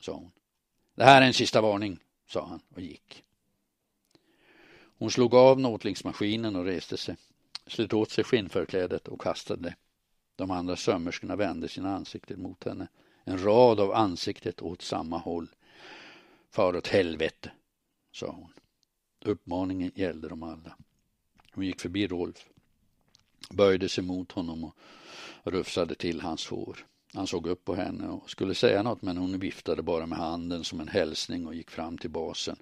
sa 0.00 0.12
hon. 0.12 0.30
Det 0.96 1.04
här 1.04 1.22
är 1.22 1.26
en 1.26 1.34
sista 1.34 1.60
varning, 1.60 1.98
sa 2.28 2.46
han 2.46 2.60
och 2.74 2.80
gick. 2.80 3.24
Hon 5.00 5.10
slog 5.10 5.34
av 5.34 5.60
nåtlingsmaskinen 5.60 6.56
och 6.56 6.64
reste 6.64 6.96
sig, 6.96 7.16
slet 7.66 7.92
åt 7.92 8.10
sig 8.10 8.24
skinnförklädet 8.24 9.08
och 9.08 9.20
kastade 9.20 9.62
det. 9.62 9.74
De 10.36 10.50
andra 10.50 10.76
sömmerskorna 10.76 11.36
vände 11.36 11.68
sina 11.68 11.94
ansikten 11.94 12.42
mot 12.42 12.64
henne. 12.64 12.88
En 13.24 13.44
rad 13.44 13.80
av 13.80 13.92
ansiktet 13.92 14.62
åt 14.62 14.82
samma 14.82 15.18
håll. 15.18 15.48
Far 16.50 16.76
åt 16.76 16.86
helvete, 16.86 17.50
sa 18.12 18.26
hon. 18.26 18.52
Uppmaningen 19.24 19.92
gällde 19.94 20.28
dem 20.28 20.42
alla. 20.42 20.76
Hon 21.52 21.66
gick 21.66 21.80
förbi 21.80 22.06
Rolf, 22.06 22.48
böjde 23.50 23.88
sig 23.88 24.04
mot 24.04 24.32
honom 24.32 24.64
och 24.64 24.76
rufsade 25.44 25.94
till 25.94 26.20
hans 26.20 26.46
hår. 26.46 26.86
Han 27.14 27.26
såg 27.26 27.46
upp 27.46 27.64
på 27.64 27.74
henne 27.74 28.08
och 28.08 28.30
skulle 28.30 28.54
säga 28.54 28.82
något 28.82 29.02
men 29.02 29.16
hon 29.16 29.38
viftade 29.38 29.82
bara 29.82 30.06
med 30.06 30.18
handen 30.18 30.64
som 30.64 30.80
en 30.80 30.88
hälsning 30.88 31.46
och 31.46 31.54
gick 31.54 31.70
fram 31.70 31.98
till 31.98 32.10
basen. 32.10 32.56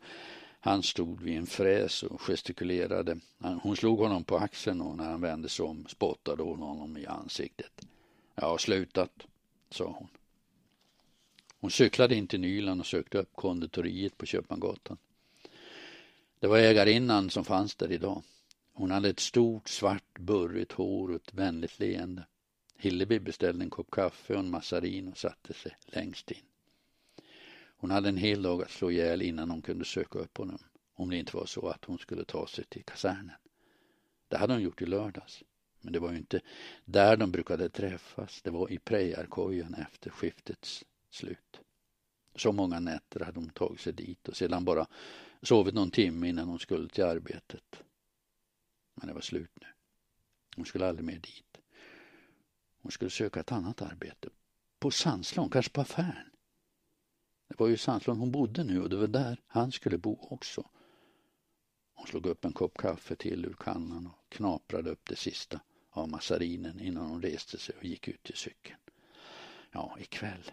Han 0.60 0.82
stod 0.82 1.20
vid 1.20 1.39
en 1.39 1.47
fräs 1.47 2.02
och 2.02 2.20
gestikulerade. 2.20 3.20
Hon 3.62 3.76
slog 3.76 3.98
honom 3.98 4.24
på 4.24 4.39
axeln 4.39 4.80
och 4.80 4.97
när 4.97 5.05
han 5.05 5.20
vände 5.20 5.48
sig 5.48 5.64
om 5.64 5.86
spottade 5.89 6.43
hon 6.43 6.62
honom 6.62 6.97
i 6.97 7.06
ansiktet. 7.06 7.86
Jag 8.35 8.48
har 8.48 8.59
slutat, 8.59 9.26
sa 9.70 9.85
hon. 9.85 10.09
Hon 11.60 11.70
cyklade 11.70 12.14
in 12.14 12.26
till 12.26 12.40
Nyland 12.40 12.80
och 12.80 12.86
sökte 12.86 13.18
upp 13.18 13.35
konditoriet 13.35 14.18
på 14.18 14.26
Köpmangatan. 14.26 14.97
Det 16.40 16.47
var 16.47 16.59
ägarinnan 16.59 17.30
som 17.30 17.44
fanns 17.44 17.74
där 17.74 17.93
idag. 17.93 18.22
Hon 18.72 18.90
hade 18.90 19.09
ett 19.09 19.20
stort 19.20 19.68
svart 19.68 20.18
burrigt 20.18 20.72
hår 20.72 21.09
och 21.10 21.16
ett 21.16 21.35
vänligt 21.35 21.78
leende. 21.78 22.26
Hillevi 22.76 23.20
beställde 23.20 23.64
en 23.64 23.70
kopp 23.70 23.90
kaffe 23.90 24.35
och 24.35 24.40
en 24.40 24.51
massarin 24.51 25.09
och 25.09 25.18
satte 25.18 25.55
sig 25.55 25.76
längst 25.86 26.30
in. 26.30 26.48
Hon 27.80 27.90
hade 27.90 28.09
en 28.09 28.16
hel 28.16 28.42
dag 28.42 28.62
att 28.62 28.70
slå 28.70 28.90
ihjäl 28.90 29.22
innan 29.22 29.50
hon 29.50 29.62
kunde 29.62 29.84
söka 29.84 30.18
upp 30.18 30.38
honom. 30.38 30.59
Om 30.94 31.10
det 31.10 31.16
inte 31.16 31.36
var 31.36 31.46
så 31.46 31.68
att 31.68 31.84
hon 31.84 31.98
skulle 31.98 32.24
ta 32.24 32.46
sig 32.46 32.64
till 32.64 32.84
kasernen. 32.84 33.36
Det 34.28 34.36
hade 34.36 34.52
hon 34.52 34.62
gjort 34.62 34.82
i 34.82 34.86
lördags. 34.86 35.42
Men 35.80 35.92
det 35.92 35.98
var 35.98 36.12
ju 36.12 36.18
inte 36.18 36.40
där 36.84 37.16
de 37.16 37.32
brukade 37.32 37.68
träffas. 37.68 38.42
Det 38.42 38.50
var 38.50 38.72
i 38.72 38.78
prejarkojan 38.78 39.74
efter 39.74 40.10
skiftets 40.10 40.84
slut. 41.10 41.60
Så 42.34 42.52
många 42.52 42.80
nätter 42.80 43.20
hade 43.20 43.40
hon 43.40 43.50
tagit 43.50 43.80
sig 43.80 43.92
dit 43.92 44.28
och 44.28 44.36
sedan 44.36 44.64
bara 44.64 44.86
sovit 45.42 45.74
någon 45.74 45.90
timme 45.90 46.28
innan 46.28 46.48
hon 46.48 46.59
skulle 46.59 46.88
till 46.88 47.05
arbetet. 47.05 47.82
Men 48.94 49.06
det 49.06 49.14
var 49.14 49.20
slut 49.20 49.50
nu. 49.60 49.66
Hon 50.56 50.64
skulle 50.64 50.88
aldrig 50.88 51.06
mer 51.06 51.18
dit. 51.18 51.59
Hon 52.82 52.92
skulle 52.92 53.10
söka 53.10 53.40
ett 53.40 53.52
annat 53.52 53.82
arbete. 53.82 54.28
På 54.78 54.90
Sandslån, 54.90 55.50
kanske 55.50 55.72
på 55.72 55.80
affären. 55.80 56.30
Det 57.49 57.59
var 57.59 57.69
ju 57.69 57.77
Sandslund 57.77 58.20
hon 58.20 58.31
bodde 58.33 58.65
nu 58.65 58.83
och 58.83 58.89
det 58.89 58.97
var 58.97 59.07
där 59.07 59.41
han 59.47 59.73
skulle 59.73 59.99
bo 59.99 60.19
också. 60.31 60.70
Hon 61.95 62.07
slog 62.07 62.27
upp 62.27 62.45
en 62.45 62.53
kopp 62.53 62.79
kaffe 62.79 63.15
till 63.15 63.45
ur 63.45 63.57
kannan 63.61 64.07
och 64.07 64.29
knaprade 64.29 64.91
upp 64.91 65.09
det 65.09 65.16
sista 65.16 65.61
av 65.91 66.09
massarinen 66.09 66.81
innan 66.81 67.07
hon 67.07 67.23
reste 67.23 67.59
sig 67.59 67.75
och 67.79 67.85
gick 67.85 68.09
ut 68.09 68.23
till 68.23 68.37
cykeln. 68.37 68.79
Ja, 69.73 69.97
ikväll. 70.01 70.53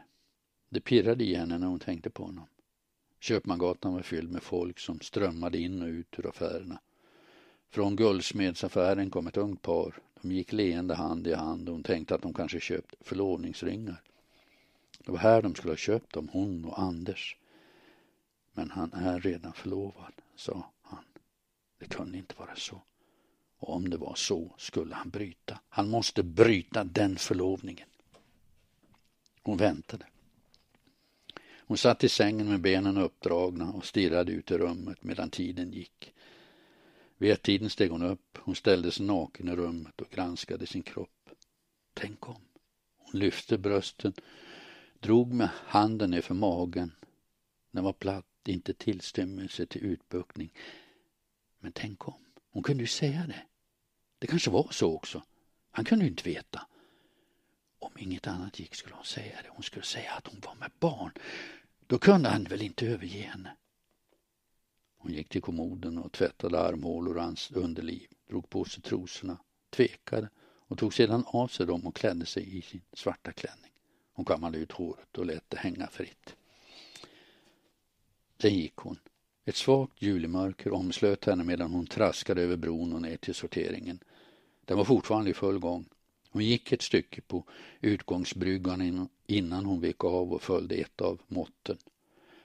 Det 0.69 0.81
pirrade 0.81 1.23
i 1.23 1.35
henne 1.35 1.57
när 1.57 1.67
hon 1.67 1.79
tänkte 1.79 2.09
på 2.09 2.23
honom. 2.23 2.47
Köpmangatan 3.19 3.93
var 3.93 4.01
fylld 4.01 4.31
med 4.31 4.43
folk 4.43 4.79
som 4.79 4.99
strömmade 4.99 5.57
in 5.57 5.81
och 5.81 5.87
ut 5.87 6.19
ur 6.19 6.27
affärerna. 6.29 6.79
Från 7.69 7.95
guldsmedsaffären 7.95 9.09
kom 9.09 9.27
ett 9.27 9.37
ungt 9.37 9.61
par. 9.61 9.95
De 10.21 10.31
gick 10.31 10.51
leende 10.53 10.95
hand 10.95 11.27
i 11.27 11.33
hand 11.33 11.69
och 11.69 11.75
hon 11.75 11.83
tänkte 11.83 12.15
att 12.15 12.21
de 12.21 12.33
kanske 12.33 12.59
köpt 12.59 12.95
förlovningsringar. 13.01 14.01
Det 15.05 15.11
var 15.11 15.19
här 15.19 15.41
de 15.41 15.55
skulle 15.55 15.71
ha 15.71 15.77
köpt 15.77 16.13
dem, 16.13 16.29
hon 16.31 16.65
och 16.65 16.79
Anders. 16.79 17.37
Men 18.53 18.71
han 18.71 18.93
är 18.93 19.19
redan 19.19 19.53
förlovad, 19.53 20.13
sa 20.35 20.71
han. 20.81 21.03
Det 21.79 21.85
kunde 21.85 22.17
inte 22.17 22.35
vara 22.37 22.55
så. 22.55 22.81
Och 23.57 23.75
om 23.75 23.89
det 23.89 23.97
var 23.97 24.15
så 24.15 24.55
skulle 24.57 24.95
han 24.95 25.09
bryta. 25.09 25.59
Han 25.69 25.89
måste 25.89 26.23
bryta 26.23 26.83
den 26.83 27.17
förlovningen. 27.17 27.87
Hon 29.41 29.57
väntade. 29.57 30.05
Hon 31.67 31.77
satt 31.77 32.03
i 32.03 32.09
sängen 32.09 32.49
med 32.49 32.61
benen 32.61 32.97
uppdragna 32.97 33.71
och 33.71 33.85
stirrade 33.85 34.31
ut 34.31 34.51
i 34.51 34.57
rummet 34.57 35.03
medan 35.03 35.29
tiden 35.29 35.71
gick. 35.71 36.13
Vid 37.17 37.31
ett 37.31 37.41
tiden 37.41 37.69
steg 37.69 37.91
hon 37.91 38.03
upp. 38.03 38.37
Hon 38.37 38.55
ställde 38.55 38.91
sig 38.91 39.05
naken 39.05 39.49
i 39.49 39.55
rummet 39.55 40.01
och 40.01 40.09
granskade 40.09 40.65
sin 40.67 40.83
kropp. 40.83 41.29
Tänk 41.93 42.29
om. 42.29 42.41
Hon 42.97 43.19
lyfte 43.19 43.57
brösten, 43.57 44.13
drog 45.05 45.33
med 45.33 45.49
handen 45.53 46.11
nerför 46.11 46.33
magen. 46.33 46.91
Den 47.71 47.83
var 47.83 47.93
platt, 47.93 48.25
inte 48.45 48.73
tillstymmelse 48.73 49.65
till 49.65 49.83
utbuktning. 49.83 50.53
Men 51.59 51.71
tänk 51.71 52.07
om. 52.07 52.25
Hon 52.51 52.63
kunde 52.63 52.83
ju 52.83 52.87
säga 52.87 53.25
det. 53.27 53.43
Det 54.19 54.27
kanske 54.27 54.49
var 54.49 54.67
så 54.71 54.95
också. 54.95 55.23
Han 55.71 55.85
kunde 55.85 56.05
ju 56.05 56.11
inte 56.11 56.29
veta. 56.29 56.67
Om 57.79 57.91
inget 57.97 58.27
annat 58.27 58.59
gick 58.59 58.75
skulle 58.75 58.95
hon 58.95 59.05
säga 59.05 59.41
det. 59.43 59.49
Hon 59.49 59.63
skulle 59.63 59.85
säga 59.85 60.11
att 60.11 60.27
hon 60.27 60.39
var 60.45 60.55
med 60.55 60.71
barn. 60.79 61.11
Då 61.87 61.99
kunde 61.99 62.29
han 62.29 62.43
väl 62.43 62.61
inte 62.61 62.87
överge 62.87 63.21
henne. 63.21 63.55
Hon 64.97 65.11
gick 65.11 65.29
till 65.29 65.41
kommoden 65.41 65.97
och 65.97 66.11
tvättade 66.11 66.59
armhålor 66.59 67.17
och 67.17 67.23
hans 67.23 67.51
underliv, 67.51 68.07
drog 68.29 68.49
på 68.49 68.65
sig 68.65 68.83
trosorna, 68.83 69.37
tvekade 69.69 70.29
och 70.67 70.77
tog 70.77 70.93
sedan 70.93 71.23
av 71.27 71.47
sig 71.47 71.65
dem 71.65 71.87
och 71.87 71.95
klädde 71.95 72.25
sig 72.25 72.57
i 72.57 72.61
sin 72.61 72.81
svarta 72.93 73.31
klänning. 73.31 73.74
Hon 74.15 74.25
kammade 74.25 74.57
ut 74.57 74.71
håret 74.71 75.17
och 75.17 75.25
lät 75.25 75.49
det 75.49 75.57
hänga 75.57 75.87
fritt. 75.87 76.35
Sen 78.41 78.53
gick 78.53 78.75
hon. 78.75 78.99
Ett 79.45 79.55
svagt 79.55 80.01
julimörker 80.01 80.73
omslöt 80.73 81.25
henne 81.25 81.43
medan 81.43 81.71
hon 81.71 81.87
traskade 81.87 82.41
över 82.41 82.57
bron 82.57 82.93
och 82.93 83.01
ner 83.01 83.17
till 83.17 83.35
sorteringen. 83.35 83.99
Den 84.65 84.77
var 84.77 84.85
fortfarande 84.85 85.29
i 85.29 85.33
full 85.33 85.59
gång. 85.59 85.85
Hon 86.29 86.45
gick 86.45 86.71
ett 86.71 86.81
stycke 86.81 87.21
på 87.21 87.43
utgångsbryggan 87.81 89.09
innan 89.27 89.65
hon 89.65 89.81
vek 89.81 90.03
av 90.03 90.33
och 90.33 90.41
följde 90.41 90.75
ett 90.75 91.01
av 91.01 91.21
måtten. 91.27 91.77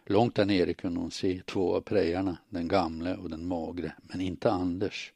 Långt 0.06 0.34
där 0.34 0.44
nere 0.44 0.74
kunde 0.74 1.00
hon 1.00 1.10
se 1.10 1.42
två 1.46 1.74
av 1.76 1.80
prejarna, 1.80 2.36
den 2.48 2.68
gamle 2.68 3.16
och 3.16 3.30
den 3.30 3.46
magre, 3.46 3.92
men 4.02 4.20
inte 4.20 4.50
Anders. 4.50 5.12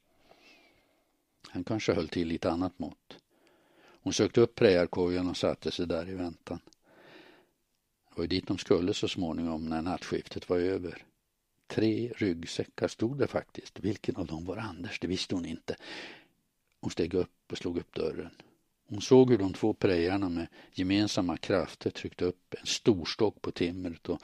Han 1.48 1.64
kanske 1.64 1.94
höll 1.94 2.08
till 2.08 2.32
i 2.32 2.34
ett 2.34 2.44
annat 2.44 2.78
mått. 2.78 3.18
Hon 4.04 4.12
sökte 4.12 4.40
upp 4.40 4.54
prejarkojan 4.54 5.28
och 5.28 5.36
satte 5.36 5.70
sig 5.70 5.86
där 5.86 6.08
i 6.08 6.14
väntan. 6.14 6.60
Det 8.08 8.16
var 8.16 8.24
ju 8.24 8.28
dit 8.28 8.46
de 8.46 8.58
skulle 8.58 8.94
så 8.94 9.08
småningom 9.08 9.68
när 9.68 9.82
nattskiftet 9.82 10.48
var 10.48 10.58
över. 10.58 11.04
Tre 11.66 12.12
ryggsäckar 12.16 12.88
stod 12.88 13.18
det 13.18 13.26
faktiskt. 13.26 13.80
Vilken 13.80 14.16
av 14.16 14.26
dem 14.26 14.44
var 14.44 14.56
Anders? 14.56 15.00
Det 15.00 15.06
visste 15.06 15.34
hon 15.34 15.46
inte. 15.46 15.76
Hon 16.80 16.90
steg 16.90 17.14
upp 17.14 17.52
och 17.52 17.58
slog 17.58 17.78
upp 17.78 17.94
dörren. 17.94 18.30
Hon 18.88 19.00
såg 19.00 19.30
hur 19.30 19.38
de 19.38 19.52
två 19.52 19.74
prejarna 19.74 20.28
med 20.28 20.46
gemensamma 20.72 21.36
krafter 21.36 21.90
tryckte 21.90 22.24
upp 22.24 22.54
en 22.60 22.66
storstock 22.66 23.42
på 23.42 23.50
timret 23.50 24.08
och 24.08 24.22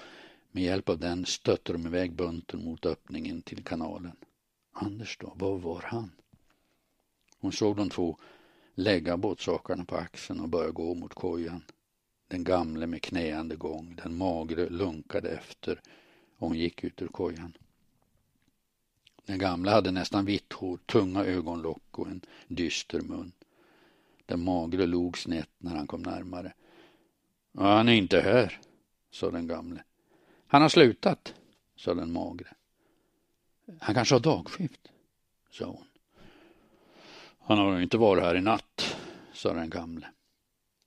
med 0.50 0.64
hjälp 0.64 0.88
av 0.88 0.98
den 0.98 1.26
stötte 1.26 1.72
de 1.72 1.86
iväg 1.86 2.12
bunten 2.12 2.64
mot 2.64 2.86
öppningen 2.86 3.42
till 3.42 3.64
kanalen. 3.64 4.16
Anders 4.72 5.18
då, 5.20 5.32
var 5.36 5.58
var 5.58 5.82
han? 5.82 6.10
Hon 7.38 7.52
såg 7.52 7.76
de 7.76 7.90
två 7.90 8.18
lägga 8.80 9.16
båtsakarna 9.16 9.84
på 9.84 9.96
axeln 9.96 10.40
och 10.40 10.48
börja 10.48 10.70
gå 10.70 10.94
mot 10.94 11.14
kojan. 11.14 11.62
Den 12.28 12.44
gamle 12.44 12.86
med 12.86 13.02
knäande 13.02 13.56
gång, 13.56 13.96
den 14.02 14.16
magre 14.16 14.68
lunkade 14.68 15.30
efter 15.30 15.80
och 16.38 16.48
hon 16.48 16.58
gick 16.58 16.84
ut 16.84 17.02
ur 17.02 17.08
kojan. 17.08 17.52
Den 19.26 19.38
gamla 19.38 19.70
hade 19.70 19.90
nästan 19.90 20.24
vitt 20.24 20.52
hår, 20.52 20.78
tunga 20.86 21.24
ögonlock 21.24 21.98
och 21.98 22.06
en 22.06 22.20
dyster 22.48 23.00
mun. 23.00 23.32
Den 24.26 24.44
magre 24.44 24.86
log 24.86 25.18
snett 25.18 25.50
när 25.58 25.76
han 25.76 25.86
kom 25.86 26.02
närmare. 26.02 26.52
Han 27.54 27.88
är 27.88 27.92
inte 27.92 28.20
här, 28.20 28.60
sa 29.10 29.30
den 29.30 29.46
gamle. 29.46 29.82
Han 30.46 30.62
har 30.62 30.68
slutat, 30.68 31.34
sa 31.76 31.94
den 31.94 32.12
magre. 32.12 32.48
Han 33.80 33.94
kanske 33.94 34.14
har 34.14 34.20
dagskift, 34.20 34.88
sa 35.50 35.64
hon. 35.64 35.84
Han 37.50 37.58
har 37.58 37.80
inte 37.80 37.98
varit 37.98 38.22
här 38.22 38.34
i 38.34 38.40
natt, 38.40 38.96
sa 39.32 39.54
den 39.54 39.70
gamle. 39.70 40.06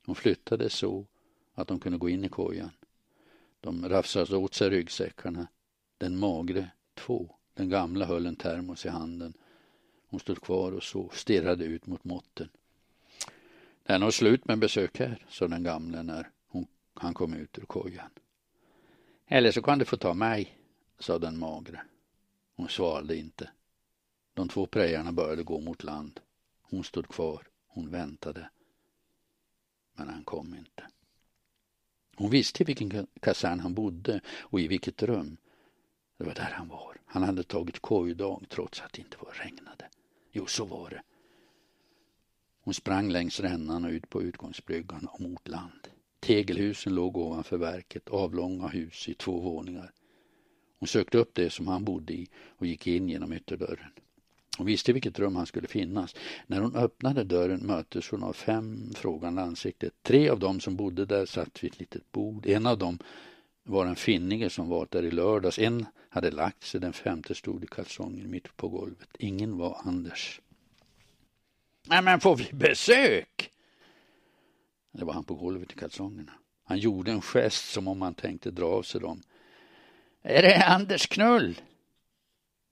Hon 0.06 0.15
flyttade 0.15 0.69
så 0.69 1.06
att 1.53 1.68
de 1.68 1.80
kunde 1.80 1.98
gå 1.98 2.10
in 2.10 2.23
i 2.23 2.30
kojan. 2.30 2.72
De 3.60 3.90
rafsade 3.90 4.38
åt 4.38 4.53
sig 4.53 4.69
ryggsäckarna. 4.69 5.48
Den 5.98 6.19
magre 6.19 6.69
två. 6.94 7.35
Den 7.53 7.69
gamla 7.69 8.06
höll 8.06 8.26
en 8.26 8.35
termos 8.35 8.85
i 8.85 8.90
handen. 8.90 9.34
Hon 10.07 10.19
stod 10.19 10.41
kvar 10.41 10.72
och 10.72 10.84
så 10.84 11.10
stirrade 11.14 11.65
ut 11.65 11.85
mot 11.85 12.03
måtten. 12.03 12.49
Det 13.84 13.94
är 13.94 13.99
nog 13.99 14.14
slut 14.14 14.48
med 14.48 14.60
besök 14.60 14.99
här, 14.99 15.26
sa 15.30 15.48
den 15.48 15.64
gamle 15.64 16.03
när 16.03 16.30
hon, 16.48 16.68
han 16.94 17.14
kom 17.14 17.34
ut 17.34 17.60
ur 17.60 17.65
kojan. 17.65 18.10
Eller 19.27 19.52
så 19.52 19.61
kan 19.61 19.80
du 19.80 19.85
få 19.85 19.98
ta 19.98 20.14
mig, 20.14 20.57
sa 20.99 21.19
den 21.19 21.40
magre. 21.40 21.81
Hon 22.56 22.69
svarade 22.69 23.15
inte. 23.15 23.49
De 24.34 24.49
två 24.49 24.65
prejarna 24.65 25.11
började 25.11 25.44
gå 25.44 25.60
mot 25.60 25.84
land. 25.84 26.19
Hon 26.74 26.84
stod 26.84 27.08
kvar. 27.08 27.48
Hon 27.68 27.90
väntade. 27.90 28.50
Men 29.94 30.10
han 30.10 30.24
kom 30.24 30.56
inte. 30.56 30.88
Hon 32.16 32.30
visste 32.30 32.64
i 32.64 32.66
vilken 32.66 33.08
kasern 33.20 33.60
han 33.60 33.74
bodde 33.74 34.22
och 34.28 34.60
i 34.60 34.68
vilket 34.68 35.04
rum. 35.04 35.38
Det 36.18 36.24
var 36.24 36.34
där 36.34 36.52
han 36.52 36.68
var. 36.68 36.98
Han 37.06 37.24
hade 37.24 37.44
tagit 37.44 37.80
kojdag 37.80 38.45
trots 38.50 38.82
att 38.82 38.94
det 38.94 39.02
inte 39.02 39.18
var 39.18 39.34
regnade. 39.34 39.90
Jo, 40.32 40.45
så 40.45 40.66
var 40.66 40.90
det. 40.90 41.04
Hon 42.60 42.74
sprang 42.74 43.10
längs 43.10 43.40
rännan 43.40 43.86
och 43.86 43.91
ut 43.91 44.10
på 44.10 44.22
utgångsbryggan 44.22 45.08
och 45.08 45.22
mot 45.22 45.48
land. 45.48 45.88
Tegelhusen 46.20 46.95
låg 46.95 47.18
ovanför 47.18 47.58
verket, 47.58 48.10
avlånga 48.10 48.68
hus 48.68 49.10
i 49.10 49.14
två 49.14 49.40
våningar. 49.40 49.91
Hon 50.80 50.88
sökte 50.88 51.18
upp 51.18 51.34
det 51.34 51.50
som 51.50 51.68
han 51.68 51.86
bodde 51.86 52.14
i 52.14 52.28
och 52.48 52.66
gick 52.66 52.88
in 52.88 53.10
genom 53.10 53.34
ytterdörren. 53.34 53.91
Hon 54.57 54.65
visste 54.65 54.93
vilket 54.93 55.19
rum 55.19 55.35
han 55.35 55.45
skulle 55.45 55.67
finnas. 55.67 56.15
När 56.47 56.61
hon 56.61 56.75
öppnade 56.75 57.23
dörren 57.23 57.67
möttes 57.67 58.09
hon 58.09 58.23
av 58.23 58.34
fem 58.34 58.93
frågande 58.95 59.41
ansikten. 59.41 59.89
Tre 60.01 60.30
av 60.30 60.39
dem 60.39 60.59
som 60.59 60.75
bodde 60.75 61.05
där 61.05 61.25
satt 61.25 61.63
vid 61.63 61.71
ett 61.71 61.80
litet 61.80 62.11
bord. 62.11 62.45
En 62.45 62.65
av 62.67 62.77
dem 62.77 62.99
var 63.63 63.85
en 63.85 63.95
finnige 63.95 64.49
som 64.49 64.69
varit 64.69 64.91
där 64.91 65.03
i 65.03 65.11
lördags. 65.11 65.59
En 65.59 65.85
hade 66.09 66.31
lagt 66.31 66.63
sig, 66.63 66.81
den 66.81 66.93
femte 66.93 67.35
stod 67.35 67.63
i 67.63 67.67
kalsonger 67.67 68.27
mitt 68.27 68.57
på 68.57 68.69
golvet. 68.69 69.09
Ingen 69.19 69.57
var 69.57 69.81
Anders. 69.85 70.41
Nej, 71.88 72.01
men 72.01 72.19
får 72.19 72.35
vi 72.35 72.49
besök? 72.53 73.51
Det 74.91 75.05
var 75.05 75.13
han 75.13 75.23
på 75.23 75.35
golvet 75.35 75.71
i 75.71 75.75
kalsongerna. 75.75 76.31
Han 76.63 76.77
gjorde 76.77 77.11
en 77.11 77.21
gest 77.21 77.71
som 77.71 77.88
om 77.88 78.01
han 78.01 78.13
tänkte 78.13 78.51
dra 78.51 78.65
av 78.65 78.84
sig 78.84 79.01
dem. 79.01 79.21
Är 80.21 80.41
det 80.41 80.65
Anders 80.65 81.07
Knull? 81.07 81.61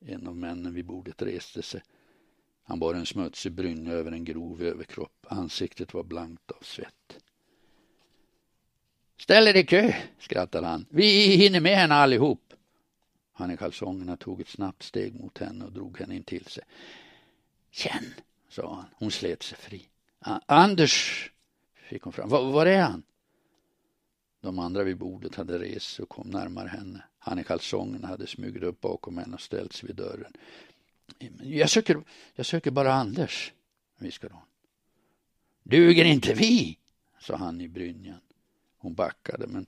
En 0.05 0.27
av 0.27 0.35
männen 0.35 0.73
vid 0.73 0.85
bordet 0.85 1.21
reste 1.21 1.61
sig. 1.61 1.81
Han 2.63 2.79
bar 2.79 2.93
en 2.93 3.05
smutsig 3.05 3.51
brynja 3.51 3.91
över 3.91 4.11
en 4.11 4.25
grov 4.25 4.63
överkropp. 4.63 5.25
Ansiktet 5.27 5.93
var 5.93 6.03
blankt 6.03 6.51
av 6.51 6.61
svett. 6.61 7.19
Ställ 9.17 9.47
er 9.47 9.55
i 9.55 9.63
kö, 9.63 9.93
skrattade 10.19 10.67
han. 10.67 10.85
Vi 10.89 11.35
hinner 11.35 11.59
med 11.59 11.77
henne 11.77 11.95
allihop. 11.95 12.53
Han 13.33 13.51
i 13.51 13.57
kalsongerna 13.57 14.17
tog 14.17 14.41
ett 14.41 14.47
snabbt 14.47 14.83
steg 14.83 15.19
mot 15.19 15.37
henne 15.37 15.65
och 15.65 15.71
drog 15.71 15.99
henne 15.99 16.15
in 16.15 16.23
till 16.23 16.45
sig. 16.45 16.63
Känn, 17.71 18.13
sa 18.49 18.75
han. 18.75 18.85
Hon 18.95 19.11
slet 19.11 19.43
sig 19.43 19.57
fri. 19.57 19.87
Anders, 20.45 21.31
fick 21.73 22.03
hon 22.03 22.13
fram. 22.13 22.29
Var, 22.29 22.51
var 22.51 22.65
är 22.65 22.81
han? 22.81 23.03
De 24.41 24.59
andra 24.59 24.83
vid 24.83 24.97
bordet 24.97 25.35
hade 25.35 25.59
rest 25.59 25.99
och 25.99 26.09
kom 26.09 26.29
närmare 26.29 26.67
henne. 26.67 27.03
Han 27.19 27.39
i 27.39 27.43
kalsongerna 27.43 28.07
hade 28.07 28.27
smugit 28.27 28.63
upp 28.63 28.81
bakom 28.81 29.17
henne 29.17 29.33
och 29.33 29.41
ställt 29.41 29.73
sig 29.73 29.87
vid 29.87 29.95
dörren. 29.95 30.33
Jag 31.41 31.69
söker, 31.69 32.03
jag 32.35 32.45
söker 32.45 32.71
bara 32.71 32.93
Anders, 32.93 33.53
viskade 33.97 34.33
hon. 34.33 34.43
Duger 35.63 36.05
inte 36.05 36.33
vi? 36.33 36.77
sa 37.19 37.35
han 37.35 37.61
i 37.61 37.67
brynjan. 37.67 38.19
Hon 38.77 38.93
backade 38.93 39.47
men 39.47 39.65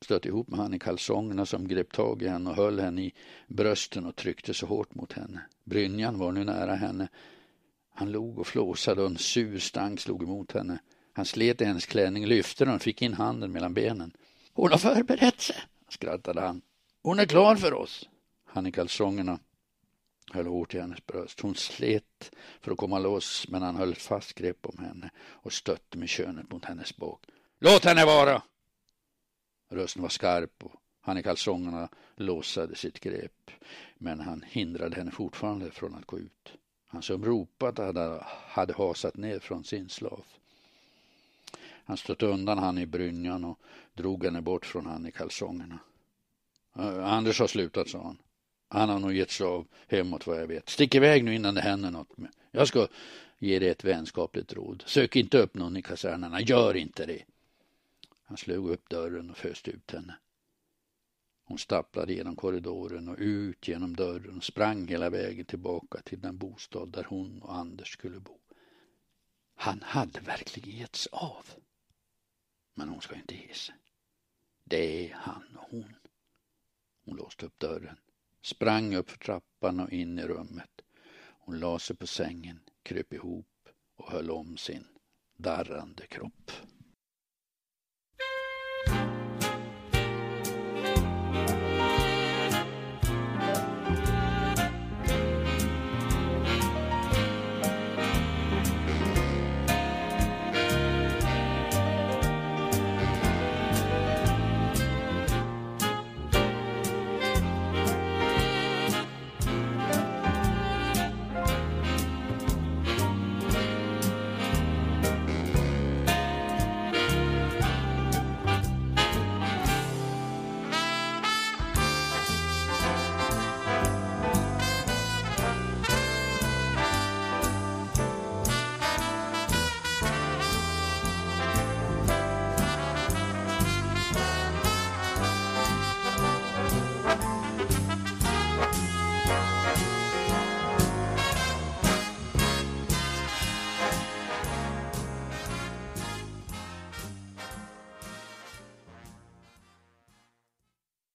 stötte 0.00 0.28
ihop 0.28 0.48
med 0.48 0.58
han 0.58 0.74
i 0.74 0.78
kalsongerna 0.78 1.46
som 1.46 1.68
grep 1.68 1.92
tag 1.92 2.22
i 2.22 2.28
henne 2.28 2.50
och 2.50 2.56
höll 2.56 2.80
henne 2.80 3.02
i 3.02 3.14
brösten 3.46 4.06
och 4.06 4.16
tryckte 4.16 4.54
så 4.54 4.66
hårt 4.66 4.94
mot 4.94 5.12
henne. 5.12 5.40
Brynjan 5.64 6.18
var 6.18 6.32
nu 6.32 6.44
nära 6.44 6.74
henne. 6.74 7.08
Han 7.94 8.12
log 8.12 8.38
och 8.38 8.46
flåsade 8.46 9.02
och 9.02 9.10
en 9.10 9.18
sur 9.18 9.58
stank 9.58 10.00
slog 10.00 10.22
emot 10.22 10.52
henne. 10.52 10.78
Han 11.20 11.24
slet 11.26 11.60
i 11.60 11.64
hennes 11.64 11.86
klänning, 11.86 12.26
lyfte 12.26 12.64
den 12.64 12.74
och 12.74 12.82
fick 12.82 13.02
in 13.02 13.14
handen 13.14 13.52
mellan 13.52 13.74
benen. 13.74 14.16
Hon 14.52 14.70
har 14.70 14.78
förberett 14.78 15.40
sig, 15.40 15.56
skrattade 15.88 16.40
han. 16.40 16.62
Hon 17.02 17.18
är 17.18 17.26
klar 17.26 17.56
för 17.56 17.74
oss. 17.74 18.08
Han 18.44 18.66
i 18.66 18.72
kalsongerna 18.72 19.38
höll 20.32 20.46
hårt 20.46 20.74
i 20.74 20.80
hennes 20.80 21.06
bröst. 21.06 21.40
Hon 21.40 21.54
slet 21.54 22.30
för 22.60 22.72
att 22.72 22.78
komma 22.78 22.98
loss 22.98 23.46
men 23.48 23.62
han 23.62 23.76
höll 23.76 23.94
fast 23.94 24.34
grepp 24.34 24.66
om 24.66 24.78
henne 24.78 25.10
och 25.20 25.52
stötte 25.52 25.98
med 25.98 26.08
könet 26.08 26.52
mot 26.52 26.64
hennes 26.64 26.96
bak. 26.96 27.24
Låt 27.58 27.84
henne 27.84 28.04
vara! 28.04 28.42
Rösten 29.70 30.02
var 30.02 30.08
skarp 30.08 30.64
och 30.64 30.74
han 31.00 31.18
i 31.18 31.22
kalsongerna 31.22 31.88
låsade 32.16 32.76
sitt 32.76 33.00
grepp 33.00 33.50
men 33.98 34.20
han 34.20 34.44
hindrade 34.48 34.96
henne 34.96 35.10
fortfarande 35.10 35.70
från 35.70 35.94
att 35.94 36.06
gå 36.06 36.18
ut. 36.18 36.52
Han 36.86 37.02
som 37.02 37.24
ropat 37.24 37.78
hade, 37.78 38.24
hade 38.26 38.72
hasat 38.72 39.16
ner 39.16 39.38
från 39.38 39.64
sin 39.64 39.88
slav. 39.88 40.24
Han 41.90 41.96
stötte 41.96 42.26
undan 42.26 42.58
han 42.58 42.78
i 42.78 42.86
brynjan 42.86 43.44
och 43.44 43.58
drog 43.94 44.24
henne 44.24 44.42
bort 44.42 44.66
från 44.66 44.86
han 44.86 45.06
i 45.06 45.12
kalsongerna. 45.12 45.78
Anders 47.02 47.40
har 47.40 47.46
slutat, 47.46 47.88
sa 47.88 48.02
han. 48.02 48.22
Han 48.68 48.88
har 48.88 48.98
nog 48.98 49.12
gett 49.12 49.30
sig 49.30 49.46
av 49.46 49.66
hemåt 49.88 50.26
vad 50.26 50.40
jag 50.40 50.46
vet. 50.46 50.68
Stick 50.68 50.94
iväg 50.94 51.24
nu 51.24 51.34
innan 51.34 51.54
det 51.54 51.60
händer 51.60 51.90
något. 51.90 52.08
Jag 52.50 52.68
ska 52.68 52.88
ge 53.38 53.58
dig 53.58 53.68
ett 53.68 53.84
vänskapligt 53.84 54.52
råd. 54.52 54.82
Sök 54.86 55.16
inte 55.16 55.38
upp 55.38 55.54
någon 55.54 55.76
i 55.76 55.82
kasernerna. 55.82 56.40
Gör 56.40 56.76
inte 56.76 57.06
det. 57.06 57.22
Han 58.24 58.36
slog 58.36 58.70
upp 58.70 58.88
dörren 58.88 59.30
och 59.30 59.36
föste 59.36 59.70
ut 59.70 59.90
henne. 59.90 60.14
Hon 61.44 61.58
stapplade 61.58 62.12
genom 62.12 62.36
korridoren 62.36 63.08
och 63.08 63.16
ut 63.18 63.68
genom 63.68 63.96
dörren 63.96 64.36
och 64.36 64.44
sprang 64.44 64.88
hela 64.88 65.10
vägen 65.10 65.44
tillbaka 65.44 65.98
till 66.04 66.20
den 66.20 66.38
bostad 66.38 66.88
där 66.88 67.06
hon 67.08 67.42
och 67.42 67.56
Anders 67.56 67.92
skulle 67.92 68.20
bo. 68.20 68.38
Han 69.54 69.82
hade 69.82 70.20
verkligen 70.20 70.78
getts 70.78 71.06
av. 71.06 71.46
Men 72.74 72.88
hon 72.88 73.00
ska 73.00 73.14
inte 73.14 73.34
ge 73.34 73.54
sig. 73.54 73.74
Det 74.64 75.10
är 75.10 75.14
han 75.14 75.56
och 75.56 75.70
hon. 75.70 75.94
Hon 77.04 77.16
låste 77.16 77.46
upp 77.46 77.58
dörren, 77.58 77.96
sprang 78.42 78.94
upp 78.94 79.10
för 79.10 79.18
trappan 79.18 79.80
och 79.80 79.92
in 79.92 80.18
i 80.18 80.22
rummet. 80.22 80.80
Hon 81.38 81.58
la 81.58 81.78
sig 81.78 81.96
på 81.96 82.06
sängen, 82.06 82.60
kröp 82.82 83.12
ihop 83.12 83.68
och 83.96 84.10
höll 84.10 84.30
om 84.30 84.56
sin 84.56 84.86
darrande 85.36 86.06
kropp. 86.06 86.50